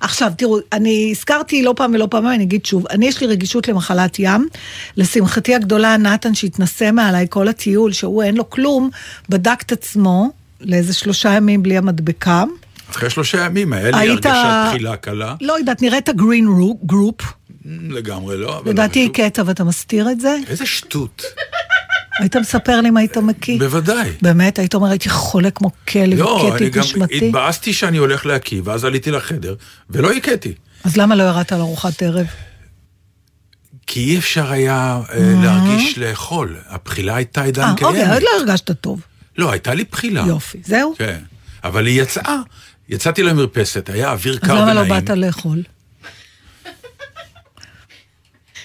[0.00, 3.68] עכשיו, תראו, אני הזכרתי לא פעם ולא פעמיים, אני אגיד שוב, אני יש לי רגישות
[3.68, 4.48] למחלת ים.
[4.96, 8.90] לשמחתי הגדולה, נתן שהתנסה מעליי כל הטיול, שהוא אין לו כלום,
[9.28, 12.44] בדק את עצמו לאיזה שלושה ימים בלי המדבקה.
[12.90, 15.34] אחרי שלושה ימים היה לי היית- הרגשת בחילה קלה.
[15.40, 16.48] לא יודעת, נראית ה green
[16.86, 17.20] group.
[17.88, 18.70] לגמרי לא, אבל...
[18.70, 20.36] לדעתי לא הקאת ואתה מסתיר את זה?
[20.48, 21.22] איזה שטות.
[22.20, 23.58] היית מספר לי אם היית מקיא.
[23.58, 24.10] בוודאי.
[24.22, 27.26] באמת, היית אומר, הייתי חולה כמו כלב, לא, אני גם נשמתי.
[27.26, 29.54] התבאסתי שאני הולך להקיא, ואז עליתי לחדר,
[29.90, 30.52] ולא הקאתי.
[30.84, 32.26] אז למה לא ירדת על ארוחת ערב?
[33.86, 36.56] כי אי אפשר היה אה, להרגיש לאכול.
[36.68, 38.22] הבחילה הייתה אה, עדיין אוקיי, עוד קיימת.
[38.22, 39.00] לא הרגשת טוב.
[39.38, 40.24] לא, הייתה לי בחילה.
[40.26, 40.94] יופי, זהו?
[40.98, 41.18] כן.
[41.64, 42.36] אבל היא יצאה.
[42.88, 44.92] יצאתי למרפסת, היה אוויר אז קר למה ונעים.
[44.92, 45.62] לא באת לאכול?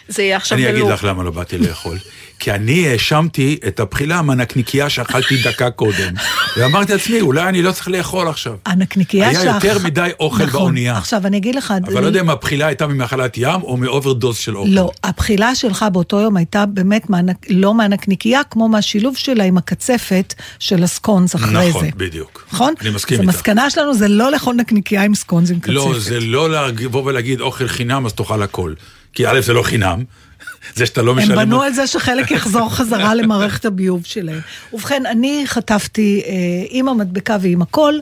[0.08, 0.84] זה יהיה עכשיו אני אגיד.
[0.86, 1.98] לך למה לא באתי לאכול.
[2.40, 6.14] כי אני האשמתי את הבחילה מהנקניקייה שאכלתי דקה קודם.
[6.58, 8.56] ואמרתי לעצמי, אולי אני לא צריך לאכול עכשיו.
[8.66, 10.60] הנקניקייה היה שאכ- יותר מדי אוכל נכון.
[10.62, 10.98] באונייה.
[10.98, 11.74] עכשיו, אני אגיד לך...
[11.86, 14.70] אבל לא יודע אם הבחילה הייתה ממחלת ים או מאוברדוז של אוכל.
[14.70, 17.46] לא, הבחילה שלך באותו יום הייתה באמת מהנק...
[17.50, 21.90] לא מהנקניקייה, כמו מהשילוב שלה עם הקצפת של הסקונס אחרי נכון, זה.
[21.98, 22.48] בדיוק.
[22.52, 22.74] נכון?
[22.82, 23.34] אני מסכים איתך.
[23.34, 25.74] המסקנה שלנו זה לא לאכול נקניקייה עם סקונס עם קצפת.
[25.74, 28.74] לא, זה לא לבוא ולהגיד אוכל חינם אז תאכל הכל.
[29.14, 30.04] כי א' זה לא חינם,
[30.76, 31.36] זה שאתה לא הם משלם...
[31.36, 34.40] בנו על זה שחלק יחזור חזרה למערכת הביוב שלהם.
[34.74, 36.34] ובכן, אני חטפתי אה,
[36.70, 37.94] עם המדבקה ועם הכל,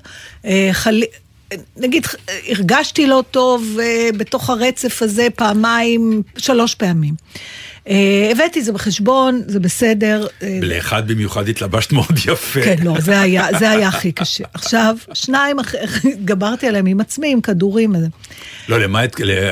[0.45, 1.02] אה, חל...
[1.77, 2.05] נגיד,
[2.49, 7.13] הרגשתי לא טוב אה, בתוך הרצף הזה פעמיים, שלוש פעמים.
[7.87, 10.27] אה, הבאתי את זה בחשבון, זה בסדר.
[10.43, 12.61] אה, לאחד במיוחד התלבשת מאוד יפה.
[12.63, 14.43] כן, לא, זה היה, זה היה הכי קשה.
[14.53, 15.57] עכשיו, שניים,
[16.03, 17.95] התגברתי עליהם עם עצמי, עם כדורים.
[18.69, 19.01] לא, למה,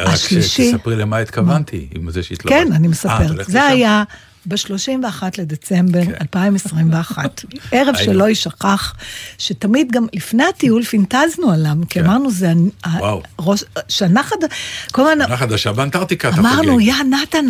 [0.04, 2.50] רק תספרי למה התכוונתי, עם זה שהתלבשת.
[2.50, 3.46] כן, אני מספרת.
[3.48, 3.64] זה?
[3.64, 4.04] היה
[4.46, 5.06] ב-31
[5.38, 6.12] לדצמבר כן.
[6.22, 7.44] 2021.
[7.72, 7.96] ערב.
[7.98, 8.94] שלא יישכח,
[9.38, 12.06] שתמיד גם לפני הטיול פינטזנו עליו, כי כן.
[12.06, 12.52] אמרנו, זה
[13.00, 13.22] וואו.
[13.40, 14.48] ראש- שנה חדשה,
[14.92, 16.86] כל הזמן שנה חדשה באנטארקטיקה אתה אמרנו, חוגג.
[16.86, 17.46] יא נתן,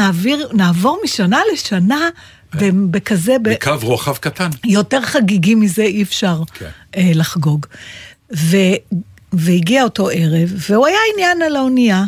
[0.54, 2.10] נעבור משנה לשנה,
[2.92, 4.50] בכזה, ב- בקו רוחב קטן.
[4.66, 6.70] יותר חגיגי מזה אי אפשר כן.
[6.98, 7.66] אה, לחגוג.
[8.36, 8.58] ו,
[9.34, 12.04] והגיע אותו ערב, והוא היה עניין על האונייה,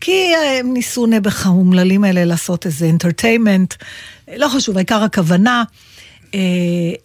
[0.00, 3.74] כי אה, הם ניסו נעבך האומללים האלה לעשות איזה אינטרטיימנט,
[4.36, 5.64] לא חשוב, העיקר הכוונה.
[6.34, 6.40] אה,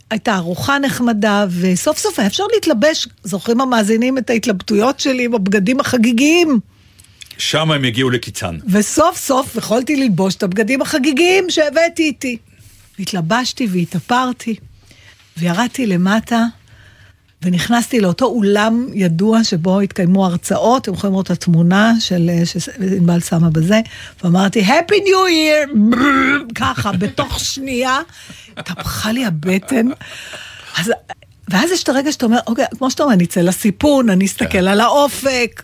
[0.09, 5.79] הייתה ארוחה נחמדה, וסוף סוף היה אפשר להתלבש, זוכרים המאזינים את ההתלבטויות שלי עם הבגדים
[5.79, 6.59] החגיגיים?
[7.37, 8.57] שם הם הגיעו לקיצן.
[8.71, 12.37] וסוף סוף יכולתי ללבוש את הבגדים החגיגיים שהבאתי איתי.
[12.99, 14.55] התלבשתי והתאפרתי,
[15.37, 16.45] וירדתי למטה,
[17.43, 23.49] ונכנסתי לאותו אולם ידוע שבו התקיימו הרצאות, אתם יכולים לראות את התמונה של שענבל שמה
[23.49, 23.79] בזה,
[24.23, 25.95] ואמרתי, Happy New Year,
[26.59, 27.99] ככה, בתוך שנייה,
[28.57, 29.87] התהפכה לי הבטן.
[30.77, 30.91] אז,
[31.49, 34.67] ואז יש את הרגע שאתה אומר, אוקיי, כמו שאתה אומר, אני אצא לסיפון, אני אסתכל
[34.67, 35.63] על האופק.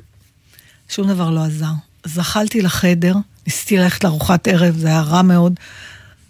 [0.89, 1.65] שום דבר לא עזר.
[2.04, 3.15] אז אכלתי לחדר,
[3.48, 5.54] ניסיתי ללכת לארוחת ערב, זה היה רע מאוד.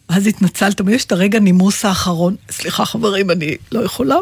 [0.10, 4.16] ואז התנצלת, יש את הרגע נימוס האחרון, סליחה חברים, אני לא יכולה.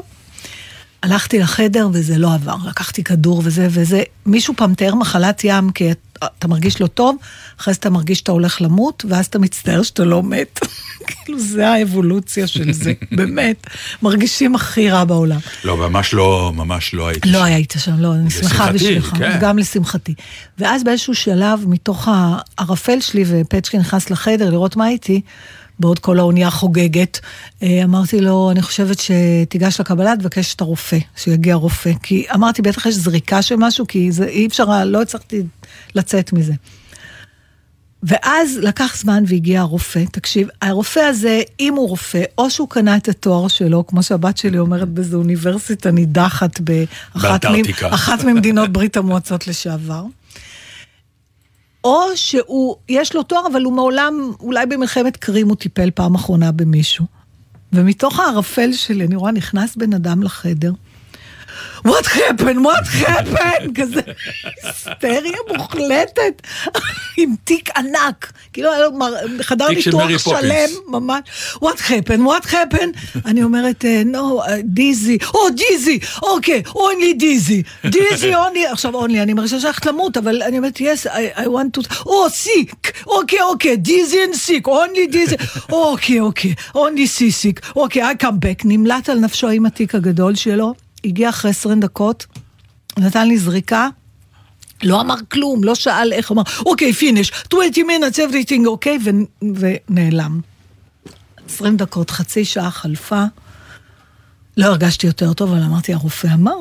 [1.07, 4.03] הלכתי לחדר וזה לא עבר, לקחתי כדור וזה וזה.
[4.25, 5.97] מישהו פעם תיאר מחלת ים, כי את-
[6.39, 7.15] אתה מרגיש לא טוב,
[7.59, 10.59] אחרי זה אתה מרגיש שאתה הולך למות, ואז אתה מצטער שאתה לא מת.
[11.07, 13.67] כאילו, זה האבולוציה של זה, באמת.
[14.01, 15.39] מרגישים הכי רע בעולם.
[15.63, 17.45] לא, ממש לא, ממש לא הייתי לא שם.
[17.45, 19.37] היית שם, לא, אני שמחה בשבילך, כן.
[19.41, 20.13] גם לשמחתי.
[20.57, 25.21] ואז באיזשהו שלב, מתוך הערפל שלי, ופצ'קי נכנס לחדר לראות מה הייתי,
[25.79, 27.19] בעוד כל האונייה חוגגת,
[27.63, 31.91] אה, אמרתי לו, אני חושבת שתיגש לקבלה, תבקש את הרופא, שיגיע רופא.
[32.03, 35.43] כי אמרתי, בטח יש זריקה של משהו, כי זה, אי אפשר, לא הצלחתי
[35.95, 36.53] לצאת מזה.
[38.03, 40.03] ואז לקח זמן והגיע הרופא.
[40.11, 44.59] תקשיב, הרופא הזה, אם הוא רופא, או שהוא קנה את התואר שלו, כמו שהבת שלי
[44.59, 47.93] אומרת באיזו אוניברסיטה נידחת באחת מ- באנטארקטיקה.
[47.93, 50.03] אחת ממדינות ברית המועצות לשעבר,
[51.87, 56.51] או שהוא, יש לו תואר, אבל הוא מעולם, אולי במלחמת קרים הוא טיפל פעם אחרונה
[56.51, 57.05] במישהו.
[57.73, 60.71] ומתוך הערפל שלי, אני רואה, נכנס בן אדם לחדר.
[61.87, 64.01] What happened, what happened, כזה
[64.63, 66.41] היסטריה מוחלטת,
[67.17, 68.91] עם תיק ענק, כאילו היה לו
[69.41, 70.17] חדר ניתוח.
[70.17, 71.19] שלם, ממש,
[71.55, 78.33] what happened, what happened, אני אומרת, אה, no, דיזי, או דיזי, אוקיי, only דיזי, דיזי,
[78.35, 82.03] only, עכשיו only, אני מרגישה שהולכת למות, אבל אני אומרת, yes, I, I want to,
[82.05, 85.35] או, sick, אוקיי, אוקיי, דיזי and sick, only דיזי,
[85.71, 90.35] אוקיי, אוקיי, only see sick, אוקיי, I come back, נמלט על נפשו עם התיק הגדול
[90.35, 90.73] שלו,
[91.05, 92.25] הגיע אחרי 20 דקות,
[92.97, 93.87] נתן לי זריקה,
[94.83, 98.97] לא אמר כלום, לא שאל איך, אמר, אוקיי, פיניש, 20 minutes, everything, אוקיי,
[99.55, 100.41] ונעלם.
[101.49, 103.23] 20 דקות, חצי שעה חלפה,
[104.57, 106.57] לא הרגשתי יותר טוב, אבל אמרתי, הרופא אמר.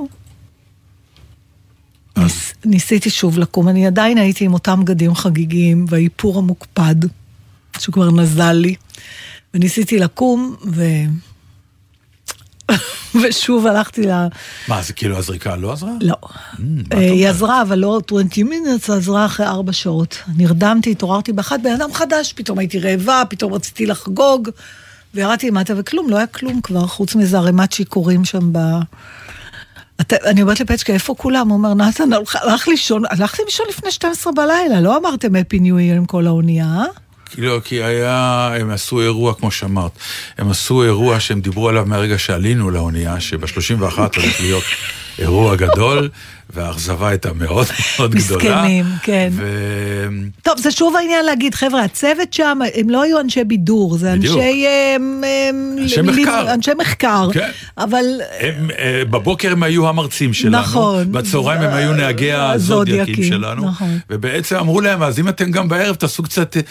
[2.16, 6.94] ניס, ניסיתי שוב לקום, אני עדיין הייתי עם אותם בגדים חגיגיים והאיפור המוקפד,
[7.78, 8.74] שכבר נזל לי,
[9.54, 10.84] וניסיתי לקום, ו...
[13.22, 14.10] ושוב הלכתי ל...
[14.68, 15.90] מה, זה כאילו הזריקה לא עזרה?
[16.00, 16.14] לא.
[16.92, 20.22] אה, היא עזרה, אבל לא 20 minutes, עזרה אחרי ארבע שעות.
[20.36, 24.48] נרדמתי, התעוררתי באחת, בן אדם חדש, פתאום הייתי רעבה, פתאום רציתי לחגוג,
[25.14, 28.58] וירדתי למטה, וכלום, לא היה כלום כבר, חוץ מאיזה ערימת שיכורים שם ב...
[30.12, 31.48] אני אומרת לפצ'קה, איפה כולם?
[31.48, 36.06] הוא אומר, נתן, הלך, לישון, הלכתי לישון לפני 12 בלילה, לא אמרתם אפי ניו עם
[36.06, 36.84] כל האונייה, אה?
[37.30, 39.92] כאילו, כי היה, הם עשו אירוע, כמו שאמרת,
[40.38, 44.64] הם עשו אירוע שהם דיברו עליו מהרגע שעלינו לאונייה, שב-31 הולך להיות
[45.18, 46.08] אירוע גדול,
[46.50, 47.66] והאכזבה הייתה מאוד
[47.98, 48.44] מאוד גדולה.
[48.44, 49.28] מסכנים, כן.
[49.32, 49.46] ו...
[50.42, 54.36] טוב, זה שוב העניין להגיד, חבר'ה, הצוות שם, הם לא היו אנשי בידור, זה בדיוק.
[54.36, 54.66] אנשי...
[54.96, 56.54] הם, הם, אנשי מחקר.
[56.54, 57.28] אנשי מחקר.
[57.32, 57.50] כן.
[57.78, 58.04] אבל...
[58.40, 61.12] הם, אה, בבוקר הם היו המרצים שלנו, נכון.
[61.12, 63.98] בצהריים הם היו נהגי אה, הזודיאקים שלנו, נכון.
[64.10, 66.56] ובעצם אמרו להם, אז אם אתם גם בערב תעשו קצת...
[66.56, 66.62] אה,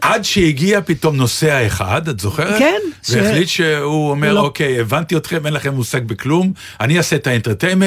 [0.00, 2.58] עד שהגיע פתאום נוסע אחד, את זוכרת?
[2.58, 4.40] כן, ש- והחליט שהוא אומר, לא.
[4.40, 7.77] אוקיי, הבנתי אתכם, אין לכם מושג בכלום, אני אעשה את האנטרטיימנט,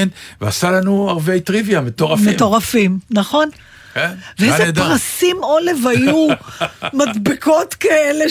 [0.42, 2.28] ועשה לנו ערבי טריוויה מטורפים.
[2.30, 3.50] מטורפים, נכון?
[3.94, 4.12] כן?
[4.40, 4.74] ואיזה.
[4.76, 6.28] פרסים עולב היו,
[7.00, 8.26] מדבקות כאלה,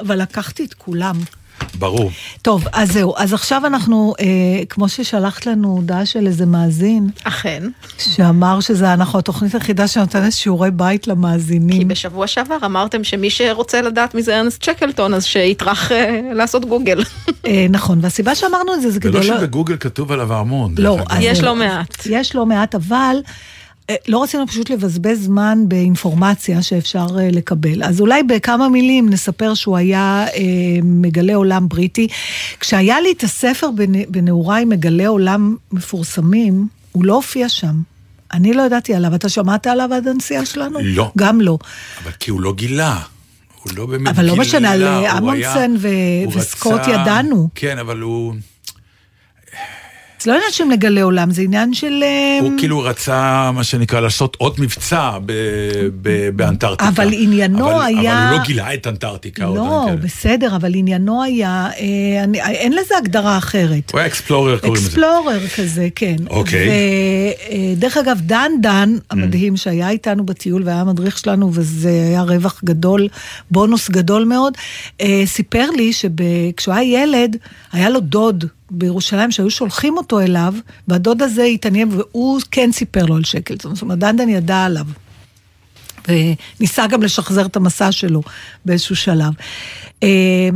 [0.00, 1.16] אבל לקחתי את כולם.
[1.78, 2.10] ברור.
[2.42, 3.14] טוב, אז זהו.
[3.16, 4.26] אז עכשיו אנחנו, אה,
[4.68, 7.62] כמו ששלחת לנו הודעה של איזה מאזין, אכן,
[7.98, 11.88] שאמר שזה אנחנו התוכנית היחידה שנותנת שיעורי בית כי למאזינים.
[11.88, 17.04] בשבוע שעבר אמרתם שמי שרוצה לדעת מי זה ארנסט צ'קלטון, אז שיטרח אה, לעשות גוגל.
[17.46, 19.38] אה, נכון, והסיבה שאמרנו את זה, זה כדי ולא לא...
[19.38, 20.74] שבגוגל כתוב עליו המון.
[20.78, 21.40] לא, יש.
[21.40, 22.06] לא מעט.
[22.06, 23.16] יש לא מעט, אבל
[24.08, 27.82] לא רצינו פשוט לבזבז זמן באינפורמציה שאפשר אה, לקבל.
[27.82, 30.40] אז אולי בכמה מילים נספר שהוא היה אה,
[30.82, 32.08] מגלה עולם בריטי.
[32.60, 37.74] כשהיה לי את הספר בנ- בנעוריי מגלה עולם מפורסמים, הוא לא הופיע שם.
[38.32, 39.14] אני לא ידעתי עליו.
[39.14, 40.78] אתה שמעת עליו עד הנסיעה שלנו?
[40.82, 41.10] לא.
[41.18, 41.58] גם לא.
[42.04, 42.98] אבל כי הוא לא גילה.
[43.62, 44.42] הוא לא באמת אבל לא גילה.
[44.44, 45.74] משנה, על, אה, אמונסן
[46.36, 47.48] וסקוט רצה- ידענו.
[47.54, 48.34] כן, אבל הוא...
[50.22, 52.00] זה לא עניין של מגלה עולם, זה עניין של...
[52.02, 55.32] אה, הוא כאילו רצה, מה שנקרא, לעשות עוד מבצע ב-
[56.02, 56.88] ב- באנטארקטיקה.
[56.90, 59.44] אבל עניינו אבל- היה- אבל הוא לא גילה את אנטארקטיקה.
[59.44, 59.86] לא.
[60.02, 63.90] בסדר, אבל עניינו היה, אה, אני, אין לזה הגדרה אחרת.
[63.92, 64.86] הוא היה אקספלורר, קוראים לזה.
[64.86, 66.16] אקספלורר כזה, כן.
[66.30, 66.68] אוקיי.
[67.76, 73.08] ודרך אגב, דן דן, המדהים, שהיה איתנו בטיול והיה המדריך שלנו, וזה היה רווח גדול,
[73.50, 74.52] בונוס גדול מאוד,
[75.00, 77.36] אה, סיפר לי שכשהוא היה ילד,
[77.72, 80.54] היה לו דוד בירושלים שהיו שולחים אותו אליו,
[80.88, 83.74] והדוד הזה התעניין, והוא כן סיפר לו על שקלטון.
[83.74, 84.86] זאת אומרת, דן דן ידע עליו.
[86.08, 88.22] וניסה גם לשחזר את המסע שלו
[88.64, 89.32] באיזשהו שלב.
[90.02, 90.48] אה,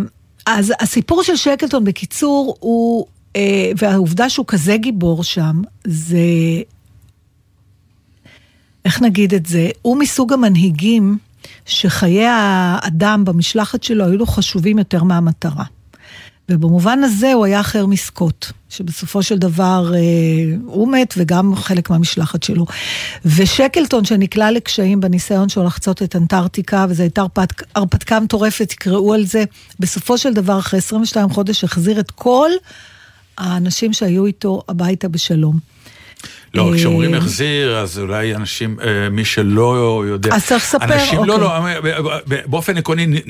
[0.46, 6.18] אז הסיפור של שקלטון, בקיצור, הוא, אה, והעובדה שהוא כזה גיבור שם, זה...
[8.85, 9.70] איך נגיד את זה?
[9.83, 11.18] הוא מסוג המנהיגים
[11.66, 15.64] שחיי האדם במשלחת שלו היו לו חשובים יותר מהמטרה.
[16.48, 20.00] ובמובן הזה הוא היה אחר מסקוט, שבסופו של דבר אה,
[20.64, 22.66] הוא מת וגם חלק מהמשלחת שלו.
[23.24, 29.24] ושקלטון שנקלע לקשיים בניסיון שלו לחצות את אנטארקטיקה, וזו הייתה הרפת, הרפתקה מטורפת, תקראו על
[29.24, 29.44] זה,
[29.80, 32.50] בסופו של דבר אחרי 22 חודש החזיר את כל
[33.38, 35.59] האנשים שהיו איתו הביתה בשלום.
[36.54, 40.35] לא, אה, כשאומרים החזיר, אז אולי אנשים, אה, מי שלא יודע...
[40.35, 42.02] אז צריך לספר, אנשים, לא, אוקיי.
[42.02, 43.20] לא, באופן עקרוני...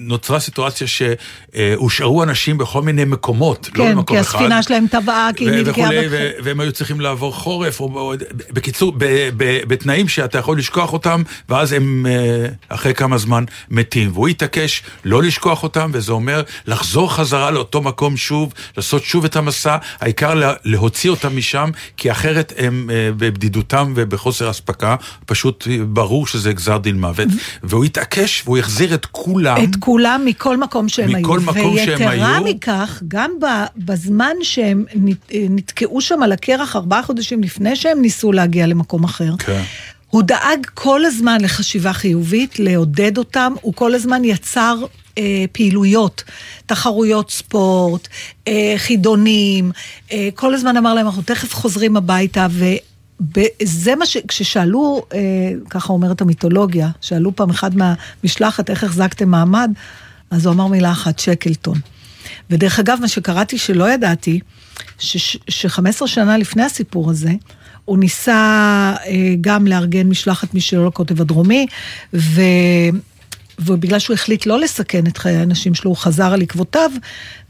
[0.00, 4.38] נוצרה סיטואציה שהושארו אנשים בכל מיני מקומות, לא כן, במקום כי אחד.
[4.38, 6.06] הספינה שלהם טבעה, כי היא נתקעה וכולי,
[6.42, 8.14] והם היו צריכים לעבור חורף, או, או
[8.52, 9.04] בקיצור, ב-
[9.36, 14.10] ב- בתנאים שאתה יכול לשכוח אותם, ואז הם אה, אחרי כמה זמן מתים.
[14.14, 19.36] והוא התעקש לא לשכוח אותם, וזה אומר לחזור חזרה לאותו מקום שוב, לעשות שוב את
[19.36, 26.26] המסע, העיקר לה- להוציא אותם משם, כי אחרת הם אה, בבדידותם ובחוסר אספקה, פשוט ברור
[26.26, 27.28] שזה גזר דין מוות.
[27.62, 29.56] והוא התעקש, והוא החזיר את כולם.
[29.64, 31.18] את כולם מכל מקום שהם היו.
[31.26, 32.44] מכל מקום שהם ויתרה היו.
[32.44, 33.30] מכך, גם
[33.76, 39.32] בזמן שהם נת- נתקעו שם על הקרח ארבעה חודשים לפני שהם ניסו להגיע למקום אחר,
[39.38, 39.62] כן.
[40.10, 44.76] הוא דאג כל הזמן לחשיבה חיובית, לעודד אותם, הוא כל הזמן יצר
[45.18, 46.24] אה, פעילויות,
[46.66, 48.08] תחרויות ספורט,
[48.48, 49.72] אה, חידונים,
[50.12, 52.46] אה, כל הזמן אמר להם, אנחנו תכף חוזרים הביתה,
[53.36, 54.16] וזה מה ש...
[54.28, 55.18] כששאלו, אה,
[55.70, 59.70] ככה אומרת המיתולוגיה, שאלו פעם אחד מהמשלחת, איך החזקתם מעמד,
[60.30, 61.78] אז הוא אמר מילה אחת, שקלטון.
[62.50, 64.40] ודרך אגב, מה שקראתי שלא ידעתי,
[64.98, 67.32] ש-15 שנה לפני הסיפור הזה,
[67.84, 68.32] הוא ניסה
[69.06, 71.66] אה, גם לארגן משלחת משלו לקוטב הדרומי,
[72.14, 72.40] ו...
[73.58, 76.90] ובגלל שהוא החליט לא לסכן את חיי האנשים שלו, הוא חזר על עקבותיו,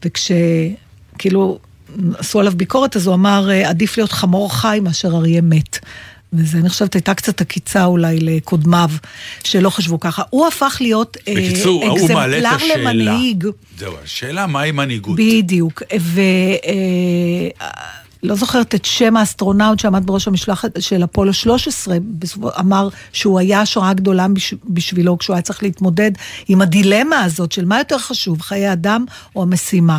[0.05, 1.59] וכשכאילו
[2.19, 5.79] עשו עליו ביקורת, אז הוא אמר, אה, עדיף להיות חמור חי מאשר אריה מת.
[6.33, 8.91] וזה, אני חושבת, הייתה קצת עקיצה אולי לקודמיו,
[9.45, 10.23] שלא חשבו ככה.
[10.31, 12.93] הוא הפך להיות אה, בקיצור, מעלה את אקזמפלר השאלה.
[12.93, 13.45] למנהיג.
[13.79, 15.17] זהו, השאלה מהי מנהיגות.
[15.17, 15.83] בדיוק,
[18.23, 23.61] ולא זוכרת את שם האסטרונאוט שעמד בראש המשלחת של אפולו 13, בסופו- אמר שהוא היה
[23.61, 26.11] השראה גדולה בש- בשבילו כשהוא היה צריך להתמודד
[26.49, 29.05] עם הדילמה הזאת של מה יותר חשוב, חיי אדם
[29.37, 29.99] או המשימה.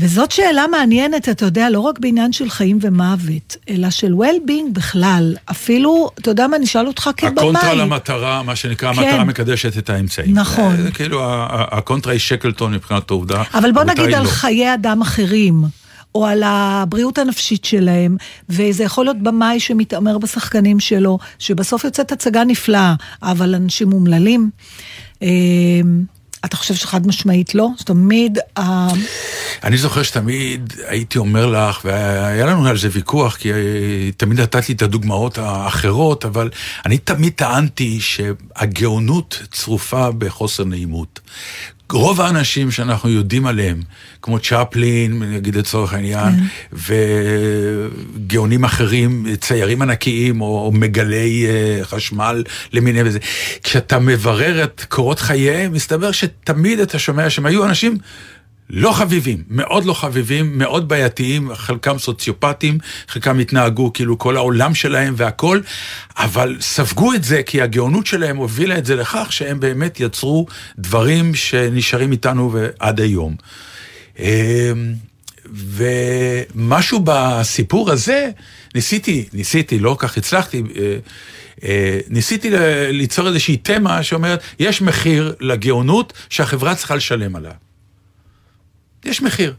[0.00, 5.36] וזאת שאלה מעניינת, אתה יודע, לא רק בעניין של חיים ומוות, אלא של well-being בכלל.
[5.50, 7.32] אפילו, אתה יודע מה, נשאל אותך כבמאי.
[7.36, 9.02] הקונטרה למטרה, מה שנקרא, כן.
[9.02, 10.38] המטרה מקדשת את האמצעים.
[10.38, 10.76] נכון.
[10.76, 11.20] זה, זה כאילו,
[11.50, 13.42] הקונטרה היא שקלטון מבחינת העובדה.
[13.54, 14.28] אבל בוא נגיד על לא.
[14.28, 15.64] חיי אדם אחרים,
[16.14, 18.16] או על הבריאות הנפשית שלהם,
[18.48, 24.50] וזה יכול להיות במאי שמתעמר בשחקנים שלו, שבסוף יוצאת הצגה נפלאה, אבל אנשים אומללים.
[26.44, 27.68] אתה חושב שחד משמעית לא?
[27.78, 28.38] שתמיד...
[28.56, 28.88] ה-
[29.64, 33.50] אני זוכר שתמיד הייתי אומר לך, והיה לנו על זה ויכוח, כי
[34.16, 36.50] תמיד נתתי את הדוגמאות האחרות, אבל
[36.86, 41.20] אני תמיד טענתי שהגאונות צרופה בחוסר נעימות.
[41.92, 43.82] רוב האנשים שאנחנו יודעים עליהם,
[44.22, 46.34] כמו צ'פלין, נגיד לצורך העניין,
[46.72, 53.18] וגאונים אחרים, ציירים ענקיים, או מגלי אה, חשמל למיניהם וזה,
[53.62, 57.98] כשאתה מברר את קורות חייהם, מסתבר שתמיד אתה שומע שהם היו אנשים
[58.70, 65.14] לא חביבים, מאוד לא חביבים, מאוד בעייתיים, חלקם סוציופטים, חלקם התנהגו כאילו כל העולם שלהם
[65.16, 65.60] והכל,
[66.16, 70.46] אבל ספגו את זה כי הגאונות שלהם הובילה את זה לכך שהם באמת יצרו
[70.78, 73.36] דברים שנשארים איתנו עד היום.
[74.18, 74.94] אמ,
[75.52, 78.30] ומשהו בסיפור הזה,
[78.74, 80.96] ניסיתי, ניסיתי, לא כך הצלחתי, אה,
[81.64, 82.50] אה, ניסיתי
[82.90, 87.67] ליצור איזושהי תמה שאומרת, יש מחיר לגאונות שהחברה צריכה לשלם עליה.
[89.08, 89.54] יש מחיר.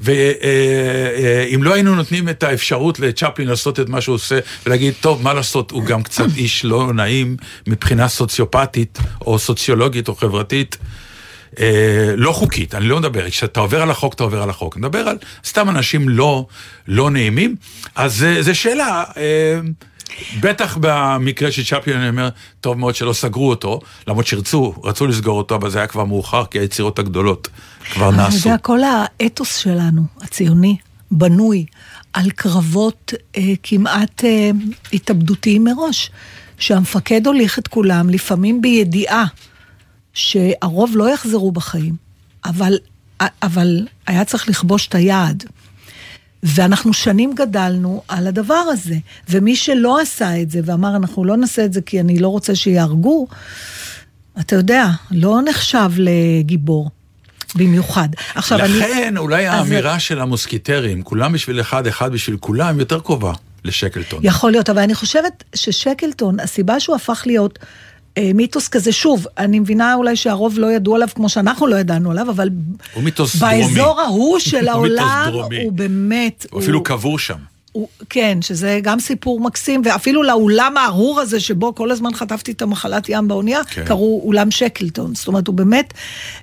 [0.00, 5.34] ואם לא היינו נותנים את האפשרות לצ'פלין לעשות את מה שהוא עושה ולהגיד, טוב, מה
[5.34, 7.36] לעשות, הוא גם קצת איש לא נעים
[7.66, 10.76] מבחינה סוציופטית או סוציולוגית או חברתית.
[11.58, 14.76] אה, לא חוקית, אני לא מדבר, כשאתה עובר על החוק, אתה עובר על החוק.
[14.76, 16.46] אני מדבר על סתם אנשים לא,
[16.88, 17.56] לא נעימים,
[17.94, 19.60] אז אה, זו שאלה, אה,
[20.40, 22.28] בטח במקרה של צ'פלין, אני אומר,
[22.60, 26.44] טוב מאוד שלא סגרו אותו, למרות שרצו, רצו לסגור אותו, אבל זה היה כבר מאוחר,
[26.44, 27.48] כי היצירות הגדולות
[27.92, 28.48] כבר אתה נעשו.
[28.48, 30.76] יודע, כל האתוס שלנו, הציוני,
[31.10, 31.66] בנוי
[32.12, 34.50] על קרבות אה, כמעט אה,
[34.92, 36.10] התאבדותיים מראש.
[36.58, 39.24] שהמפקד הוליך את כולם, לפעמים בידיעה
[40.14, 41.94] שהרוב לא יחזרו בחיים,
[42.44, 42.78] אבל,
[43.42, 45.44] אבל היה צריך לכבוש את היעד.
[46.42, 48.94] ואנחנו שנים גדלנו על הדבר הזה,
[49.28, 52.54] ומי שלא עשה את זה ואמר, אנחנו לא נעשה את זה כי אני לא רוצה
[52.54, 53.26] שיהרגו,
[54.40, 56.90] אתה יודע, לא נחשב לגיבור.
[57.54, 58.08] במיוחד.
[58.34, 58.78] עכשיו, אני...
[58.78, 63.32] לכן אולי אז- האמירה של המוסקיטרים, כולם בשביל אחד, אחד בשביל כולם, יותר קרובה
[63.64, 64.20] לשקלטון.
[64.22, 67.58] יכול להיות, אבל אני חושבת ששקלטון, הסיבה שהוא הפך להיות
[68.34, 72.30] מיתוס כזה, שוב, אני מבינה אולי שהרוב לא ידעו עליו כמו שאנחנו לא ידענו עליו,
[72.30, 72.48] אבל
[72.94, 73.62] הוא מיתוס דרומי.
[73.62, 75.32] באזור ההוא של העולם.
[75.64, 76.46] הוא באמת...
[76.50, 77.38] הוא אפילו קבור שם.
[78.10, 83.08] כן, שזה גם סיפור מקסים, ואפילו לאולם הארור הזה, שבו כל הזמן חטפתי את המחלת
[83.08, 83.84] ים באונייה, כן.
[83.84, 85.14] קראו אולם שקלטון.
[85.14, 85.94] זאת אומרת, הוא באמת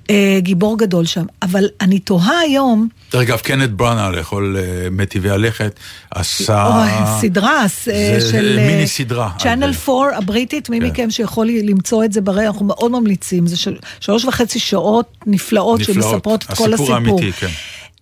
[0.10, 1.26] אה, גיבור גדול שם.
[1.42, 5.80] אבל אני תוהה היום, דרך אגב, קנט בראנה, לאכול אה, מטיבי הלכת,
[6.12, 6.68] עשה...
[6.68, 8.56] אוי, סדרה אה, זה של...
[8.56, 9.30] מיני סדרה.
[9.40, 10.86] צ'אנל על- 4 הבריטית, מי כן.
[10.86, 13.48] מכם שיכול למצוא את זה ברי, אנחנו מאוד ממליצים.
[13.48, 16.04] זה של, שלוש וחצי שעות נפלאות, נפלאות.
[16.04, 16.96] שמספרות את כל הסיפור הסיפור.
[17.20, 17.48] האמיתי, כן.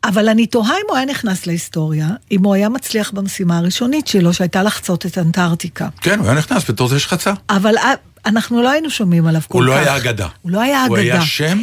[0.03, 4.33] אבל אני תוהה אם הוא היה נכנס להיסטוריה, אם הוא היה מצליח במשימה הראשונית שלו,
[4.33, 5.87] שהייתה לחצות את אנטארקטיקה.
[6.01, 7.33] כן, הוא היה נכנס בתור זה שחצה.
[7.49, 7.93] אבל אה,
[8.25, 9.69] אנחנו לא היינו שומעים עליו כל הוא כך.
[9.69, 10.27] לא היה אגדה.
[10.41, 11.13] הוא לא היה הוא אגדה.
[11.13, 11.59] היה שם.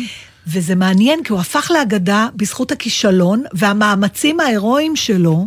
[0.47, 5.47] וזה מעניין, כי הוא הפך לאגדה בזכות הכישלון והמאמצים ההירואיים שלו.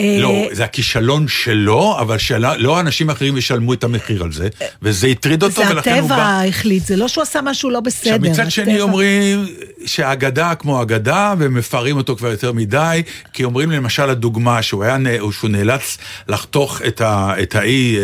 [0.00, 4.48] אה, לא, זה הכישלון שלו, אבל שלא לא אנשים אחרים ישלמו את המחיר על זה,
[4.82, 6.42] וזה הטריד אותו, זה ולכן הוא הטבע בא...
[6.48, 8.14] החליט, זה לא שהוא עשה משהו לא בסדר.
[8.14, 9.46] עכשיו, מצד שני הטבע- אומרים
[9.86, 14.96] שהאגדה כמו אגדה, ומפארים אותו כבר יותר מדי, כי אומרים למשל הדוגמה שהוא היה,
[15.32, 18.02] שהוא נאלץ לחתוך את, ה, את האי אה,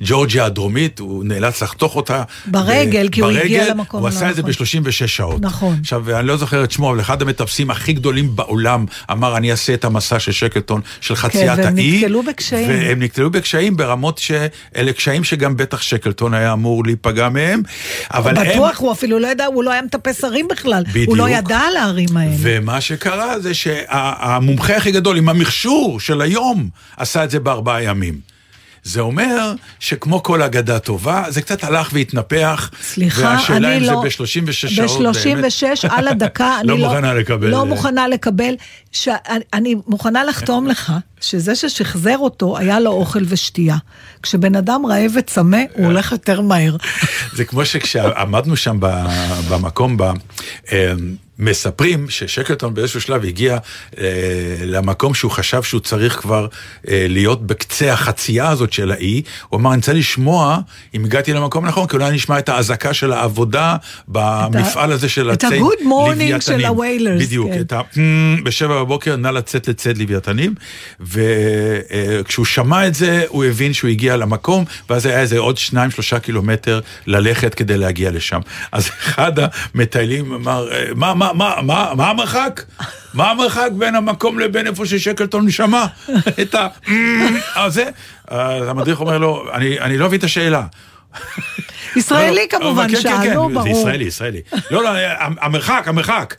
[0.00, 2.22] ג'ורג'יה הדרומית, הוא נאלץ לחתוך אותה.
[2.46, 4.82] ברגל, כי הוא הגיע ברגל, למקום הוא הלא עשה את זה נכון.
[4.82, 5.40] ב-36 שעות.
[5.40, 5.76] נכון.
[5.80, 9.74] עכשיו, אני לא זוכר את שמו, אבל אחד המטפסים הכי גדולים בעולם אמר, אני אעשה
[9.74, 11.98] את המסע של שקלטון, של חציית כן, והם האי.
[11.98, 12.68] נתקלו בקשיים.
[12.68, 17.62] והם נתקלו בקשיים ברמות שאלה קשיים שגם בטח שקלטון היה אמור להיפגע מהם.
[18.10, 18.48] אבל הם...
[18.48, 20.84] בטוח, הוא אפילו לא ידע, הוא לא היה מטפס הרים בכלל.
[20.88, 21.08] בדיוק.
[21.08, 22.34] הוא לא ידע על ההרים האלה.
[22.38, 28.27] ומה שקרה זה שהמומחה הכי גדול עם המכשור של היום עשה את זה בארבעה ימים.
[28.88, 32.70] זה אומר שכמו כל אגדה טובה, זה קצת הלך והתנפח.
[32.82, 33.86] סליחה, והשאלה אני אם לא...
[33.86, 35.44] זה ב-36 שעות באמת.
[35.44, 36.86] ב-36 על הדקה, אני לא לא...
[36.88, 37.46] מוכנה לקבל.
[37.48, 38.54] לא מוכנה לקבל.
[38.92, 39.08] ש...
[39.54, 43.76] אני- מוכנה לחתום לך שזה ששחזר אותו, היה לו אוכל ושתייה.
[44.22, 46.76] כשבן אדם רעב וצמא, הוא הולך יותר מהר.
[47.34, 49.06] זה כמו שכשעמדנו שם ב-
[49.50, 50.02] במקום, ב-
[50.72, 50.92] אה,
[51.38, 53.58] מספרים ששקלטון באיזשהו שלב הגיע
[53.98, 54.04] אה,
[54.64, 56.46] למקום שהוא חשב שהוא צריך כבר
[56.88, 59.22] אה, להיות בקצה החצייה הזאת של האי.
[59.48, 60.58] הוא אמר, אני רוצה לשמוע
[60.94, 63.76] אם הגעתי למקום נכון, כי אולי נשמע את האזעקה של העבודה
[64.08, 66.40] במפעל הזה של את הציד ה-good morning לוויתנים.
[66.40, 67.60] של ה-Wailers, בדיוק, כן.
[67.60, 67.80] את ה...
[68.44, 70.54] בשבע בבוקר, נא לצאת לציד לוויתנים,
[71.00, 76.18] וכשהוא שמע את זה, הוא הבין שהוא הגיע למקום, ואז היה איזה עוד שניים, שלושה
[76.18, 78.40] קילומטר ללכת כדי להגיע לשם.
[78.72, 79.32] אז אחד
[79.74, 82.62] המטיילים אמר, "אה, מה, מה, מה, מה, מה המרחק?
[83.14, 85.86] מה המרחק בין המקום לבין איפה ששקלטון שמע
[86.42, 86.68] את ה...
[87.64, 87.84] הזה?
[88.28, 90.62] אז המדריך אומר לו, אני, לא מבין את השאלה.
[91.96, 93.62] ישראלי כמובן כן, כן, שאלנו, כן, ברור.
[93.62, 94.40] זה ישראלי, ישראלי.
[94.70, 94.90] לא, לא,
[95.40, 96.34] המרחק, המרחק.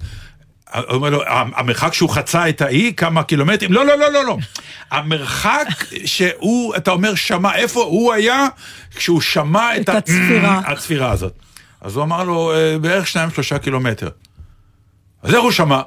[0.74, 3.74] הוא אומר לו, המרחק שהוא חצה את האי, כמה קילומטרים?
[3.74, 4.38] לא, לא, לא, לא, לא.
[4.92, 5.68] המרחק
[6.06, 8.48] שהוא, אתה אומר, שמע, איפה הוא היה
[8.96, 10.62] כשהוא שמע את, את הצפירה.
[10.72, 11.34] הצפירה הזאת.
[11.82, 14.10] אז הוא אמר לו, "אה, בערך שניים, שלושה קילומטר.
[15.24, 15.82] אז איך הוא שמע?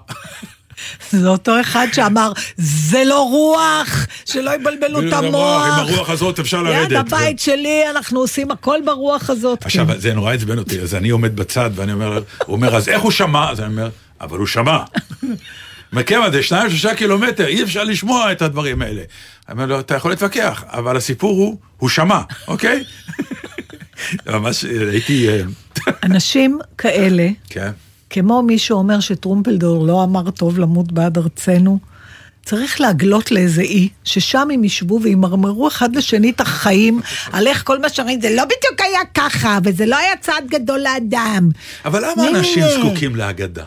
[1.11, 5.79] זה אותו אחד שאמר, זה לא רוח, שלא יבלבלו את עם המוח.
[5.79, 6.89] הרוח הזאת אפשר לרדת.
[6.89, 9.65] ליד הבית שלי, אנחנו עושים הכל ברוח הזאת.
[9.67, 9.99] עכשיו, כן.
[9.99, 13.11] זה נורא עצבן אותי, אז אני עומד בצד ואני אומר, הוא אומר, אז איך הוא
[13.11, 13.51] שמע?
[13.51, 13.89] אז אני אומר,
[14.21, 14.79] אבל הוא שמע.
[15.93, 19.03] מכיוון זה שניים, שלושה קילומטר, אי אפשר לשמוע את הדברים האלה.
[19.49, 22.85] אני אומר לו, אתה יכול להתווכח, אבל הסיפור הוא, הוא שמע, אוקיי?
[24.27, 25.29] ממש הייתי...
[25.29, 25.43] אה,
[26.03, 27.71] אנשים כאלה, כן.
[28.13, 31.79] כמו מי שאומר שטרומפלדור לא אמר טוב למות בעד ארצנו,
[32.45, 37.01] צריך להגלות לאיזה אי, ששם הם ישבו וימרמרו אחד לשני את החיים,
[37.33, 40.81] על איך כל מה שאומרים, זה לא בדיוק היה ככה, וזה לא היה צעד גדול
[40.81, 41.49] לאדם.
[41.85, 42.65] אבל למה אנשים.
[42.79, 43.65] זקוקים להגדה?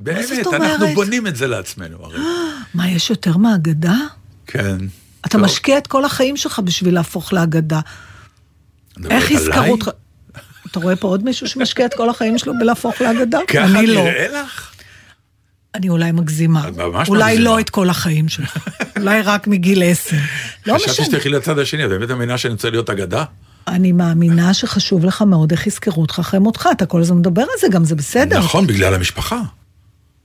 [0.00, 0.86] באמת, אנחנו?
[0.94, 2.18] בונים את זה לעצמנו הרי.
[2.74, 3.96] מה, יש יותר מאגדה?
[4.46, 4.76] כן.
[5.20, 7.80] אתה טוב, משקיע את כל החיים שלך בשביל להפוך לאגדה.
[9.10, 9.72] איך יזכרו?
[9.72, 9.90] אותך?
[10.70, 13.38] אתה רואה פה עוד מישהו שמשקיע את כל החיים שלו בלהפוך לאגדה?
[13.48, 14.04] ככה לא.
[14.04, 14.72] נראה לך?
[15.74, 16.68] אני אולי מגזימה.
[16.68, 17.50] את ממש אולי מגזימה.
[17.50, 18.56] לא את כל החיים שלך.
[18.98, 20.16] אולי רק מגיל עשר.
[20.66, 21.06] לא חשבתי משנה.
[21.06, 23.24] שתלכי לצד השני, את באמת מאמינה שאני רוצה להיות אגדה?
[23.68, 26.68] אני מאמינה שחשוב לך מאוד איך יזכרו אותך אחרי מותך.
[26.72, 28.38] אתה כל הזמן מדבר על זה גם, זה בסדר.
[28.38, 29.40] נכון, בגלל המשפחה.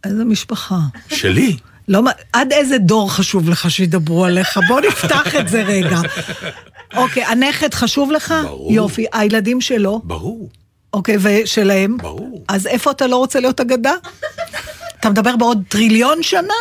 [0.03, 0.79] איזה משפחה.
[1.07, 1.57] שלי.
[1.87, 2.01] לא,
[2.33, 4.59] עד איזה דור חשוב לך שידברו עליך?
[4.67, 5.99] בוא נפתח את זה רגע.
[6.95, 8.33] אוקיי, הנכד חשוב לך?
[8.43, 8.73] ברור.
[8.73, 9.05] יופי.
[9.13, 10.01] הילדים שלו?
[10.03, 10.49] ברור.
[10.93, 11.97] אוקיי, ושלהם?
[11.97, 12.45] ברור.
[12.47, 13.93] אז איפה אתה לא רוצה להיות אגדה?
[14.99, 16.53] אתה מדבר בעוד טריליון שנה?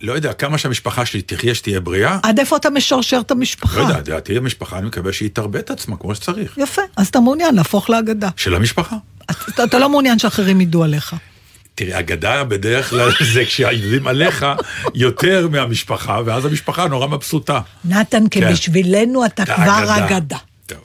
[0.00, 3.78] לא יודע, כמה שהמשפחה שלי תחיה, שתהיה בריאה, עד איפה אתה משרשר את המשפחה?
[3.80, 6.58] לא יודע, לדעתי המשפחה, אני מקווה שהיא תרבה את עצמה כמו שצריך.
[6.58, 8.28] יפה, אז אתה מעוניין להפוך לאגדה.
[8.36, 8.96] של המשפחה.
[9.30, 11.14] אתה, אתה לא מעוניין שאחרים ידעו עליך.
[11.76, 14.46] תראי, אגדה בדרך כלל זה כשהילדים עליך
[14.94, 17.60] יותר מהמשפחה, ואז המשפחה נורא מבסוטה.
[17.84, 18.52] נתן, כן.
[18.52, 20.36] בשבילנו אתה אתה כבר אגדה.
[20.66, 20.78] טוב.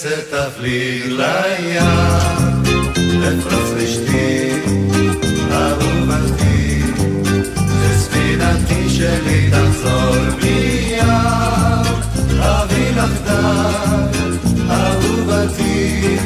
[0.00, 1.82] תצא תפליג לים,
[3.28, 4.50] אפרוץ לשתי,
[5.52, 6.82] אהובתי,
[7.82, 11.04] שספינתי שלי תחזור מיד,
[12.38, 14.20] אביא לך די,
[14.70, 16.16] אהובתי,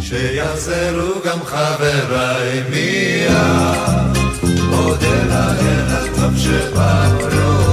[0.00, 4.16] שיחזרו גם חבריי מיד,
[4.72, 7.65] אודה לאל הטוב שברובי.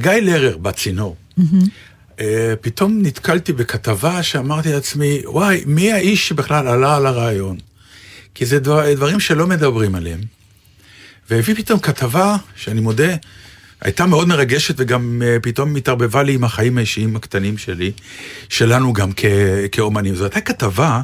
[0.00, 1.16] אצל גיא לרר בצינור.
[2.20, 7.56] אה, פתאום נתקלתי בכתבה שאמרתי לעצמי, וואי, מי האיש שבכלל עלה על הרעיון?
[8.34, 10.20] כי זה דבר, דברים שלא מדברים עליהם.
[11.30, 13.14] והביא פתאום כתבה, שאני מודה,
[13.80, 17.92] הייתה מאוד מרגשת וגם אה, פתאום התערבבה לי עם החיים האישיים הקטנים שלי,
[18.48, 19.24] שלנו גם כ-
[19.72, 20.14] כאומנים.
[20.14, 21.02] זו הייתה כתבה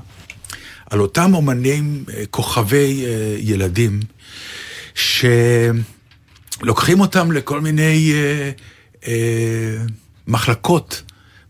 [0.91, 3.05] על אותם אומנים, אה, כוכבי
[3.39, 4.01] ילדים,
[4.95, 5.81] שלוקחים
[7.01, 8.51] אותם לכל מיני אה,
[10.27, 11.03] מחלקות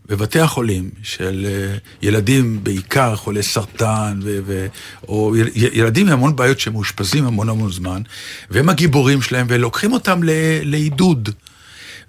[0.09, 4.67] בבתי החולים של אה, ילדים, בעיקר חולי סרטן, ו- ו-
[5.07, 8.01] או יל- ילדים עם המון בעיות שמאושפזים המון המון זמן,
[8.51, 10.29] והם הגיבורים שלהם, ולוקחים אותם ל-
[10.63, 11.29] לעידוד.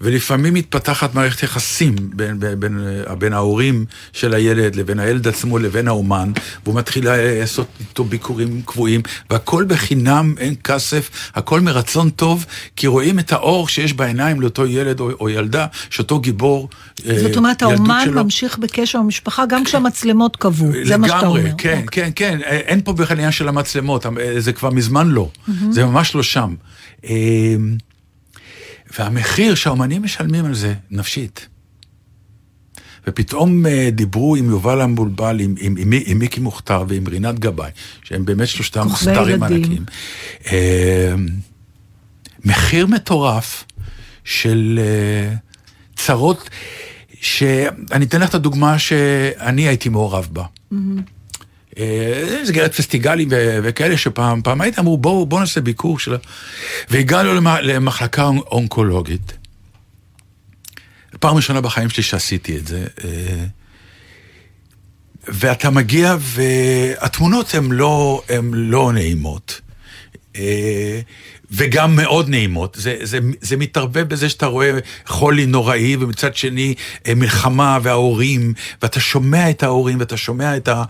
[0.01, 2.79] ולפעמים מתפתחת מערכת יחסים בין, בין, בין,
[3.19, 6.33] בין ההורים של הילד לבין הילד עצמו לבין האומן,
[6.65, 12.47] והוא מתחיל לעשות איתו ביקורים קבועים, והכל בחינם, אין כסף, הכל מרצון טוב,
[12.77, 16.69] כי רואים את האור שיש בעיניים לאותו ילד או, או ילדה, שאותו גיבור
[17.07, 18.25] אה, זאת אומרת, האומן שלו.
[18.25, 21.41] ממשיך בקשר עם המשפחה גם כשהמצלמות קבעו, זה מה שאתה אומר.
[21.41, 22.05] לגמרי, כן, אוקיי.
[22.05, 25.31] כן, כן, אה, אין פה בכלל עניין של המצלמות, אה, זה כבר מזמן לא,
[25.71, 26.55] זה ממש לא שם.
[27.05, 27.57] אה,
[28.99, 31.49] והמחיר שהאומנים משלמים על זה, נפשית.
[33.07, 37.71] ופתאום אה, דיברו עם יובל המבולבל, עם, עם, עם, עם מיקי מוכתר ועם רינת גבאי,
[38.03, 39.43] שהם באמת שלושתם סטארים.
[39.43, 39.85] ענקים.
[40.53, 41.15] אה,
[42.45, 43.65] מחיר מטורף
[44.25, 45.35] של אה,
[45.97, 46.51] צרות,
[47.21, 50.45] שאני אתן לך את הדוגמה שאני הייתי מעורב בה.
[50.73, 50.79] אה,
[52.45, 56.17] סגירת פסטיגלים ו- וכאלה שפעם, פעם הייתי אמרו בואו בוא נעשה ביקור שלה.
[56.91, 59.33] והגענו למ- למחלקה אונ- אונקולוגית.
[61.21, 62.87] פעם ראשונה בחיים שלי שעשיתי את זה.
[63.05, 63.45] אה,
[65.29, 68.23] ואתה מגיע והתמונות הן לא,
[68.53, 69.61] לא נעימות.
[71.51, 72.77] וגם מאוד נעימות.
[72.81, 76.75] זה, זה, זה מתערבב בזה שאתה רואה חולי נוראי, ומצד שני
[77.07, 80.83] אה, מלחמה וההורים, ואתה שומע את ההורים, ואתה שומע את, ה,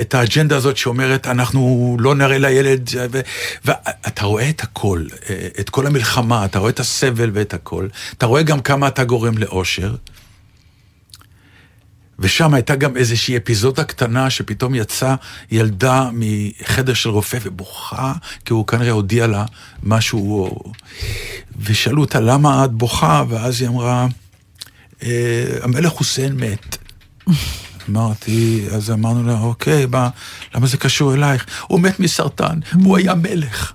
[0.00, 3.20] את האג'נדה הזאת שאומרת, אנחנו לא נראה לילד, ו,
[3.64, 7.86] ואתה רואה את הכל, אה, את כל המלחמה, אתה רואה את הסבל ואת הכל.
[8.18, 9.94] אתה רואה גם כמה אתה גורם לאושר.
[12.24, 15.14] ושם הייתה גם איזושהי אפיזודה קטנה שפתאום יצאה
[15.50, 18.12] ילדה מחדר של רופא ובוכה,
[18.44, 19.44] כי הוא כנראה הודיע לה
[19.82, 20.54] משהו,
[21.60, 24.06] ושאלו אותה למה את בוכה, ואז היא אמרה,
[25.02, 26.76] "אה, המלך חוסיין מת.
[27.90, 30.08] אמרתי, אז אמרנו לה, אוקיי, מה,
[30.54, 31.46] למה זה קשור אלייך?
[31.66, 33.72] הוא מת מסרטן, הוא היה מלך.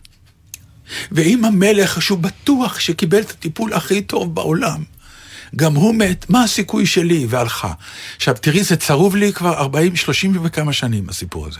[1.12, 4.84] ואם המלך, שהוא בטוח שקיבל את הטיפול הכי טוב בעולם,
[5.56, 7.26] גם הוא מת, מה הסיכוי שלי?
[7.30, 7.74] והלכה.
[8.16, 11.60] עכשיו, תראי, זה צרוב לי כבר 40, 30 וכמה שנים, הסיפור הזה.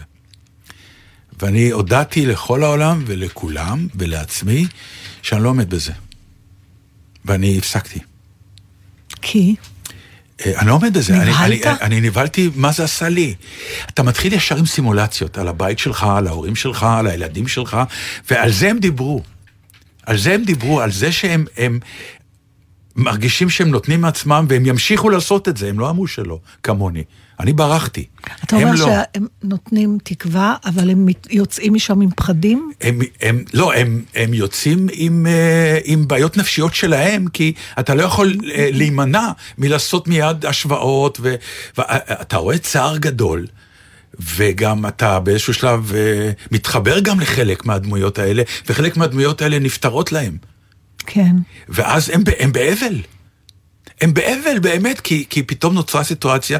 [1.42, 4.68] ואני הודעתי לכל העולם ולכולם ולעצמי
[5.22, 5.92] שאני לא עומד בזה.
[7.26, 8.00] ואני הפסקתי.
[9.22, 9.56] כי?
[10.46, 11.22] אה, אני לא עומד בזה.
[11.22, 11.36] אני-?
[11.36, 13.36] אני, אני נבהלתי, מה זה עשה לי?
[13.90, 17.78] אתה מתחיל ישר עם סימולציות על הבית שלך, על ההורים שלך, על הילדים שלך,
[18.30, 19.24] ועל זה הם דיברו.
[20.06, 21.80] על זה הם דיברו, על זה שהם הם
[22.96, 27.04] מרגישים שהם נותנים מעצמם, והם ימשיכו לעשות את זה, הם לא אמרו שלא, כמוני.
[27.40, 28.06] אני ברחתי.
[28.44, 28.78] אתה אומר לא.
[28.78, 32.72] שהם נותנים תקווה, אבל הם יוצאים משם עם פחדים?
[32.82, 38.04] הם, הם, לא, הם, הם יוצאים עם, אה, עם בעיות נפשיות שלהם, כי אתה לא
[38.04, 41.36] יכול אה, להימנע מלעשות מיד השוואות, ו-
[41.78, 43.46] ואתה רואה צער גדול,
[44.36, 50.38] וגם אתה באיזשהו שלב אה, מתחבר גם לחלק מהדמויות האלה, וחלק מהדמויות האלה נפטרות להם.
[51.06, 51.36] כן.
[51.70, 53.02] ואז הם, הם באבל.
[54.02, 56.60] הם באבל באמת, כי, כי פתאום נוצרה סיטואציה,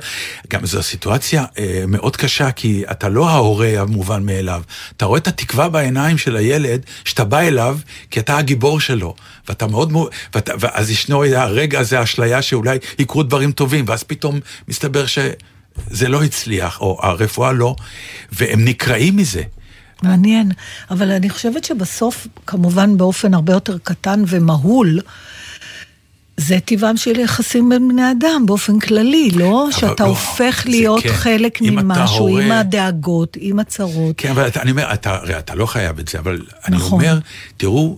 [0.50, 4.62] גם זו סיטואציה אה, מאוד קשה, כי אתה לא ההורה המובן מאליו.
[4.98, 7.78] אתה רואה את התקווה בעיניים של הילד, שאתה בא אליו,
[8.12, 9.16] כי אתה הגיבור שלו.
[9.48, 9.94] ואתה מאוד,
[10.34, 16.24] ואתה, ואז ישנו הרגע הזה, האשליה שאולי יקרו דברים טובים, ואז פתאום מסתבר שזה לא
[16.24, 17.76] הצליח, או הרפואה לא,
[18.32, 19.44] והם נקרעים מזה.
[20.04, 20.52] מעניין,
[20.92, 25.00] אבל אני חושבת שבסוף, כמובן באופן הרבה יותר קטן ומהול,
[26.38, 29.68] זה טבעם של יחסים בין בני אדם באופן כללי, לא?
[29.72, 31.14] שאתה לא, הופך להיות כן.
[31.14, 34.16] חלק ממשהו, הורה- עם הדאגות, עם הצרות.
[34.18, 36.92] כן, אבל אתה, אני אומר, אתה, הרי אתה לא חייב את זה, אבל אני נכון.
[36.92, 37.20] אומר,
[37.58, 37.98] תראו,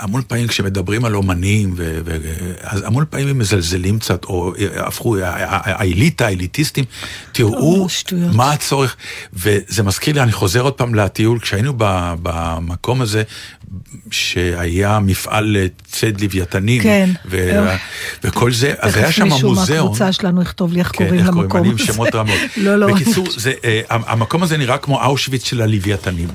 [0.00, 2.16] המון פעמים כשמדברים על אומנים, ו, ו,
[2.62, 6.84] אז המון פעמים הם מזלזלים קצת, או הפכו, האליטה, האליטיסטים,
[7.32, 8.34] תראו או, שטויות.
[8.34, 8.96] מה הצורך,
[9.32, 13.22] וזה מזכיר לי, אני חוזר עוד פעם לטיול, כשהיינו ב, במקום הזה,
[14.10, 17.10] שהיה מפעל לציד לוויתנים, כן.
[17.26, 17.66] ו,
[18.24, 19.80] וכל זה, אז היה תכף שם מישהו מוזיאון.
[19.80, 21.44] מהקבוצה שלנו יכתוב לי איך כן, קוראים איך קוראים?
[21.44, 21.84] למקום הזה.
[21.84, 22.38] שמות רמות.
[22.56, 22.94] לא, לא.
[22.94, 26.28] בקיצור, זה, אה, המקום הזה נראה כמו אושוויץ של הלוויתנים.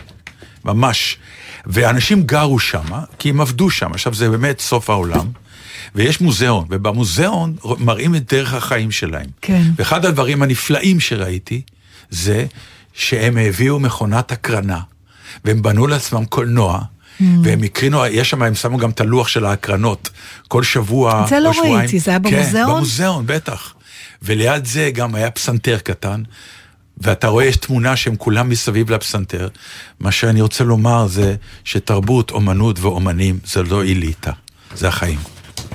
[0.66, 1.18] ממש.
[1.66, 2.86] ואנשים גרו שם,
[3.20, 3.92] כי הם עבדו שם.
[3.92, 5.28] עכשיו, זה באמת סוף העולם.
[5.96, 9.26] ויש מוזיאון, ובמוזיאון מראים את דרך החיים שלהם.
[9.42, 9.62] כן.
[9.76, 11.62] ואחד הדברים הנפלאים שראיתי,
[12.10, 12.46] זה
[12.94, 14.80] שהם הביאו מכונת הקרנה,
[15.46, 16.80] והם בנו לעצמם קולנוע.
[16.80, 17.24] Mm.
[17.44, 20.10] והם הקרינו, יש שם, הם שמו גם את הלוח של ההקרנות.
[20.48, 21.76] כל שבוע זה לא שבועיים.
[21.76, 22.76] ראיתי, זה היה כן, במוזיאון?
[22.76, 23.74] במוזיאון, בטח.
[24.22, 26.24] וליד זה גם היה פסנתר קטן,
[27.02, 29.48] ואתה רואה, יש תמונה שהם כולם מסביב לפסנתר.
[30.00, 34.32] מה שאני רוצה לומר זה שתרבות, אומנות ואומנים זה לא אליטה,
[34.76, 35.20] זה החיים.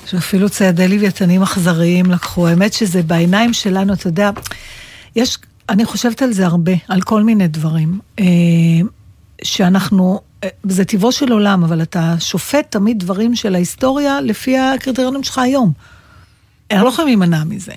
[0.07, 2.49] שאפילו ציידי לוויתנים אכזריים לקחו.
[2.49, 4.31] האמת שזה בעיניים שלנו, אתה יודע,
[5.16, 8.01] יש, אני חושבת על זה הרבה, על כל מיני דברים.
[8.20, 8.24] אה,
[9.43, 15.22] שאנחנו, אה, זה טבעו של עולם, אבל אתה שופט תמיד דברים של ההיסטוריה לפי הקריטריונים
[15.22, 15.72] שלך היום.
[16.70, 17.72] אנחנו לא יכולים להימנע מזה.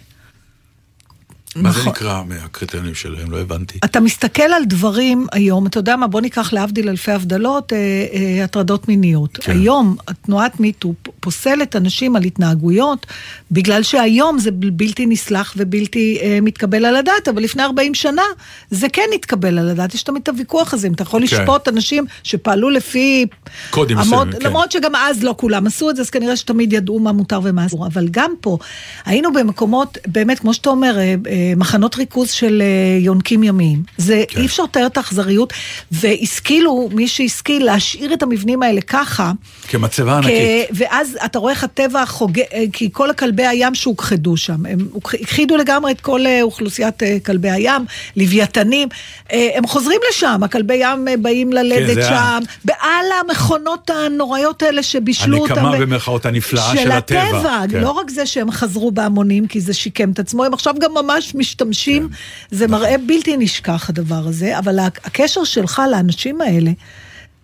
[1.62, 1.92] מה זה נכון.
[1.92, 3.32] נקרא מהקריטריונים שלהם?
[3.32, 3.80] לא הבנתי.
[3.86, 7.78] אתה מסתכל על דברים היום, אתה יודע מה, בוא ניקח להבדיל אלפי הבדלות, אה,
[8.14, 9.38] אה, הטרדות מיניות.
[9.42, 9.52] כן.
[9.52, 13.06] היום תנועת מיטו פוסלת אנשים על התנהגויות,
[13.52, 18.22] בגלל שהיום זה בל- בלתי נסלח ובלתי אה, מתקבל על הדעת, אבל לפני 40 שנה
[18.72, 19.94] זה כן התקבל על הדעת.
[19.94, 21.38] יש תמיד את הוויכוח הזה, אם אתה יכול כן.
[21.38, 23.26] לשפוט אנשים שפעלו לפי...
[23.70, 24.46] קודים מסוימים, כן.
[24.46, 27.66] למרות שגם אז לא כולם עשו את זה, אז כנראה שתמיד ידעו מה מותר ומה
[27.66, 27.88] אסור.
[27.88, 28.58] אבל גם פה,
[29.06, 33.84] היינו במקומות, באמת, כמו שאתה אומר, אה, אה, מחנות ריכוז של אה, יונקים ימיים.
[33.98, 34.42] זה, כן.
[34.42, 35.54] אי אפשר לתאר את האכזריות,
[35.92, 39.32] והשכילו, מי שהשכיל להשאיר את המבנים האלה ככה,
[39.70, 40.32] כמצבה ענקית.
[40.70, 42.44] כ- ואז אתה רואה איך הטבע חוגג,
[42.74, 47.50] כי כל הכלבי הים שהוכחדו שם, הם הכחידו לגמרי את כל אה, אוכלוסיית אה, כלבי
[47.50, 47.86] הים,
[48.18, 48.88] לוויתנים,
[49.32, 54.84] אה, הם חוזרים לשם, הכלבי ים אה, באים ללדת ה- שם, בעל המכונות הנוראיות האלה
[54.84, 55.54] שבישלו אותם.
[55.54, 57.62] הנקמה ו- במרכאות הנפלאה של הטבע.
[57.72, 57.82] כן.
[57.82, 61.36] לא רק זה שהם חזרו בהמונים, כי זה שיקם את עצמו, הם עכשיו גם ממש
[61.36, 62.10] משתמשים,
[62.52, 66.72] זה מראה בלתי נשכח הדבר הזה, אבל הקשר שלך לאנשים האלה,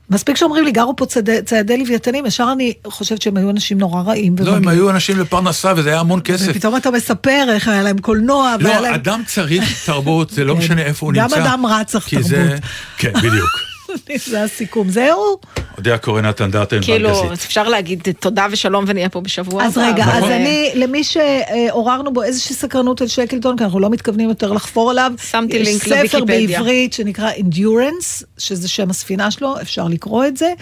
[0.09, 4.01] מספיק שאומרים לי, גרו פה ציידי, ציידי לוויתנים, ישר אני חושבת שהם היו אנשים נורא
[4.01, 4.35] רעים.
[4.39, 4.67] לא, הם.
[4.67, 6.45] היו אנשים לפרנסה וזה היה המון כסף.
[6.49, 8.93] ופתאום אתה מספר איך היה להם קולנוע, לא, להם...
[8.93, 10.59] אדם צריך תרבות, זה לא כן.
[10.59, 11.43] משנה איפה הוא גם נמצא.
[11.43, 12.61] אדם רע צריך כי זה- תרבות.
[12.97, 13.74] כן, בדיוק.
[14.29, 15.37] זה הסיכום, זהו.
[15.77, 17.33] אודיה קורן נתן דרטן כאילו.
[17.33, 19.87] אפשר להגיד תודה ושלום ונהיה פה בשבוע אז הבא.
[19.87, 24.29] רגע, אבל, אז אני, למי שעוררנו בו איזושהי סקרנות על שקלטון, כי אנחנו לא מתכוונים
[24.29, 26.59] יותר לחפור עליו, שמתי לינק יש ספר לוויקיפדיה.
[26.59, 30.53] בעברית שנקרא Endurance, שזה שם הספינה שלו, אפשר לקרוא את זה.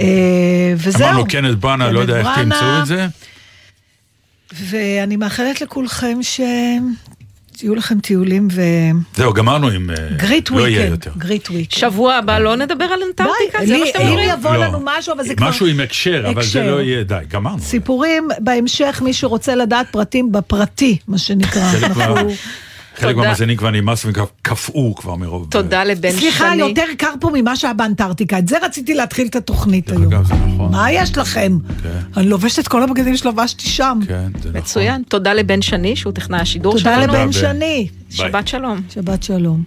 [0.00, 0.06] אה,
[0.76, 1.08] וזהו.
[1.08, 3.06] אמרנו קנת בראנה, לא יודע איך תמצאו את זה.
[4.52, 6.18] ואני מאחלת לכולכם
[7.62, 8.62] שיהיו לכם טיולים ו...
[9.16, 9.90] זהו, גמרנו עם...
[9.90, 10.86] אה, גריט לא יהיה.
[10.86, 11.10] יותר.
[11.16, 11.78] גריט וויקנד.
[11.78, 13.66] שבוע הבא לא נדבר על אנטארקטיקה?
[13.66, 14.28] זה מה שאתם אם אומרים?
[14.30, 14.64] יבוא לא.
[14.64, 15.48] לנו משהו, אבל זה כבר...
[15.48, 16.62] משהו עם הקשר, אבל זה.
[16.64, 17.58] לא יהיה, די, גמרנו.
[17.58, 21.72] סיפורים בהמשך, מי שרוצה לדעת פרטים בפרטי, מה שנקרא.
[22.96, 23.22] חלק תודה.
[23.22, 24.14] מהמאזינים כבר נמאס והם
[24.96, 25.46] כבר מרוב...
[25.50, 26.20] תודה לבן שני.
[26.20, 28.38] סליחה, יותר קר פה ממה שהיה באנטארקטיקה.
[28.38, 30.12] את זה רציתי להתחיל את התוכנית דרך היום.
[30.12, 30.72] אגב, זה נכון.
[30.72, 31.58] מה יש לכם?
[31.82, 31.88] כן.
[32.16, 33.98] אני לובשת את כל הבגדים שלבשתי שם.
[34.08, 34.60] כן, זה נכון.
[34.60, 35.02] מצוין.
[35.08, 37.12] תודה לבן שני, שהוא טכנאי השידור תודה שלנו.
[37.12, 37.88] לבן ב- שני.
[38.10, 38.80] שבת שלום.
[38.90, 39.62] שבת שלום.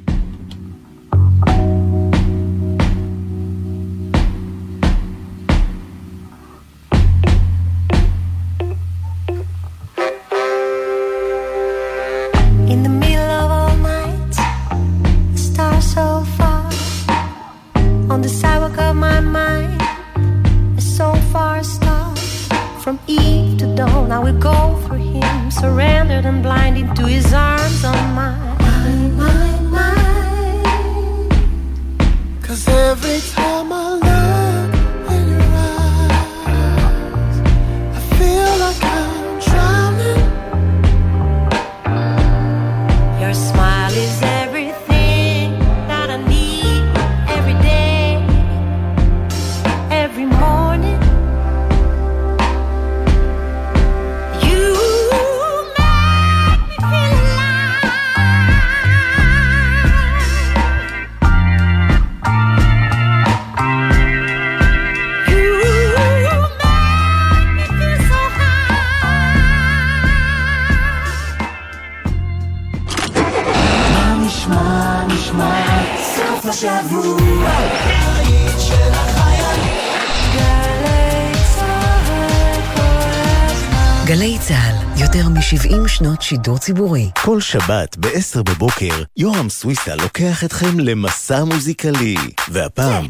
[86.28, 87.10] שידור ציבורי.
[87.24, 92.16] כל שבת ב-10 בבוקר, יורם סוויסה לוקח אתכם למסע מוזיקלי.
[92.50, 93.08] והפעם,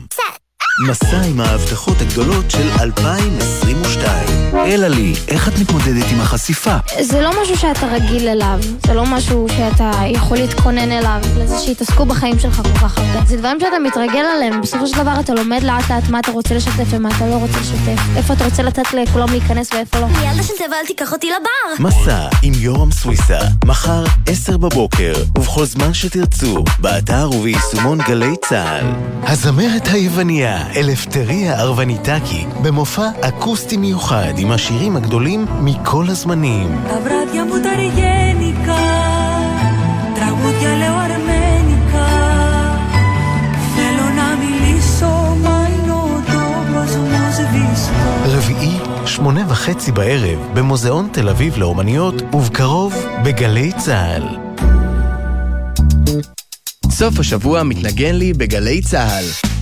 [0.79, 4.55] מסע עם ההבטחות הגדולות של 2022.
[4.55, 6.75] אלעלי, איך את מתמודדת עם החשיפה?
[7.01, 12.05] זה לא משהו שאתה רגיל אליו, זה לא משהו שאתה יכול להתכונן אליו, לזה שיתעסקו
[12.05, 13.25] בחיים שלך כל כך הרבה.
[13.27, 16.55] זה דברים שאתה מתרגל עליהם, בסופו של דבר אתה לומד לאט לאט מה אתה רוצה
[16.55, 18.01] לשתף ומה אתה לא רוצה לשתף.
[18.17, 20.05] איפה אתה רוצה לתת לכולם להיכנס ואיפה לא.
[20.05, 21.83] ילדה של תבל תיקח אותי לבר!
[21.87, 28.85] מסע עם יורם סוויסה, מחר עשר בבוקר, ובכל זמן שתרצו, באתר וביישומון גלי צה"ל.
[29.23, 36.77] הזמרת היווניה, אלפטריה ארווניטקי, במופע אקוסטי מיוחד עם השירים הגדולים מכל הזמנים.
[48.25, 52.93] רביעי, שמונה וחצי בערב, במוזיאון תל אביב לאומניות, ובקרוב,
[53.25, 54.23] בגלי צה"ל.
[56.89, 59.54] סוף השבוע מתנגן לי בגלי צה"ל.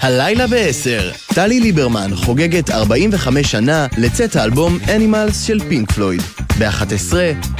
[0.00, 6.22] הלילה ב-10, טלי ליברמן חוגגת 45 שנה לצאת האלבום Animals של פינק פלויד.
[6.58, 7.14] ב-11,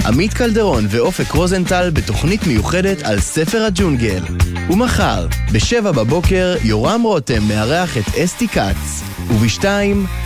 [0.07, 4.23] עמית קלדרון ואופק רוזנטל בתוכנית מיוחדת על ספר הג'ונגל.
[4.71, 9.03] ומחר, ב-7 בבוקר, יורם רותם מארח את אסתי כץ.
[9.29, 9.65] וב-2,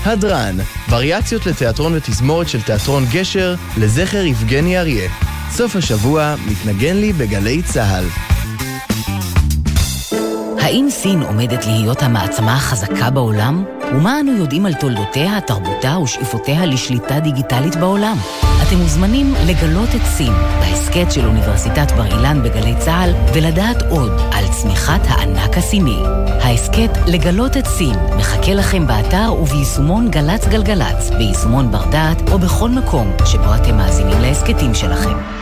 [0.05, 0.57] הדרן,
[0.91, 5.11] וריאציות לתיאטרון ותזמורת של תיאטרון גשר לזכר יבגני אריה.
[5.51, 8.32] סוף השבוע מתנגן לי בגלי צה"ל.
[10.63, 13.65] האם סין עומדת להיות המעצמה החזקה בעולם?
[13.95, 18.17] ומה אנו יודעים על תולדותיה, תרבותה ושאיפותיה לשליטה דיגיטלית בעולם?
[18.63, 24.45] אתם מוזמנים לגלות את סין בהסכת של אוניברסיטת בר אילן בגלי צה"ל ולדעת עוד על
[24.49, 25.99] צמיחת הענק הסיני.
[26.41, 32.71] ההסכת לגלות את סין מחכה לכם באתר וביישומון גל"צ גלגלצ, ביישומון בר דעת או בכל
[32.71, 35.42] מקום שבו אתם מאזינים להסכתים שלכם.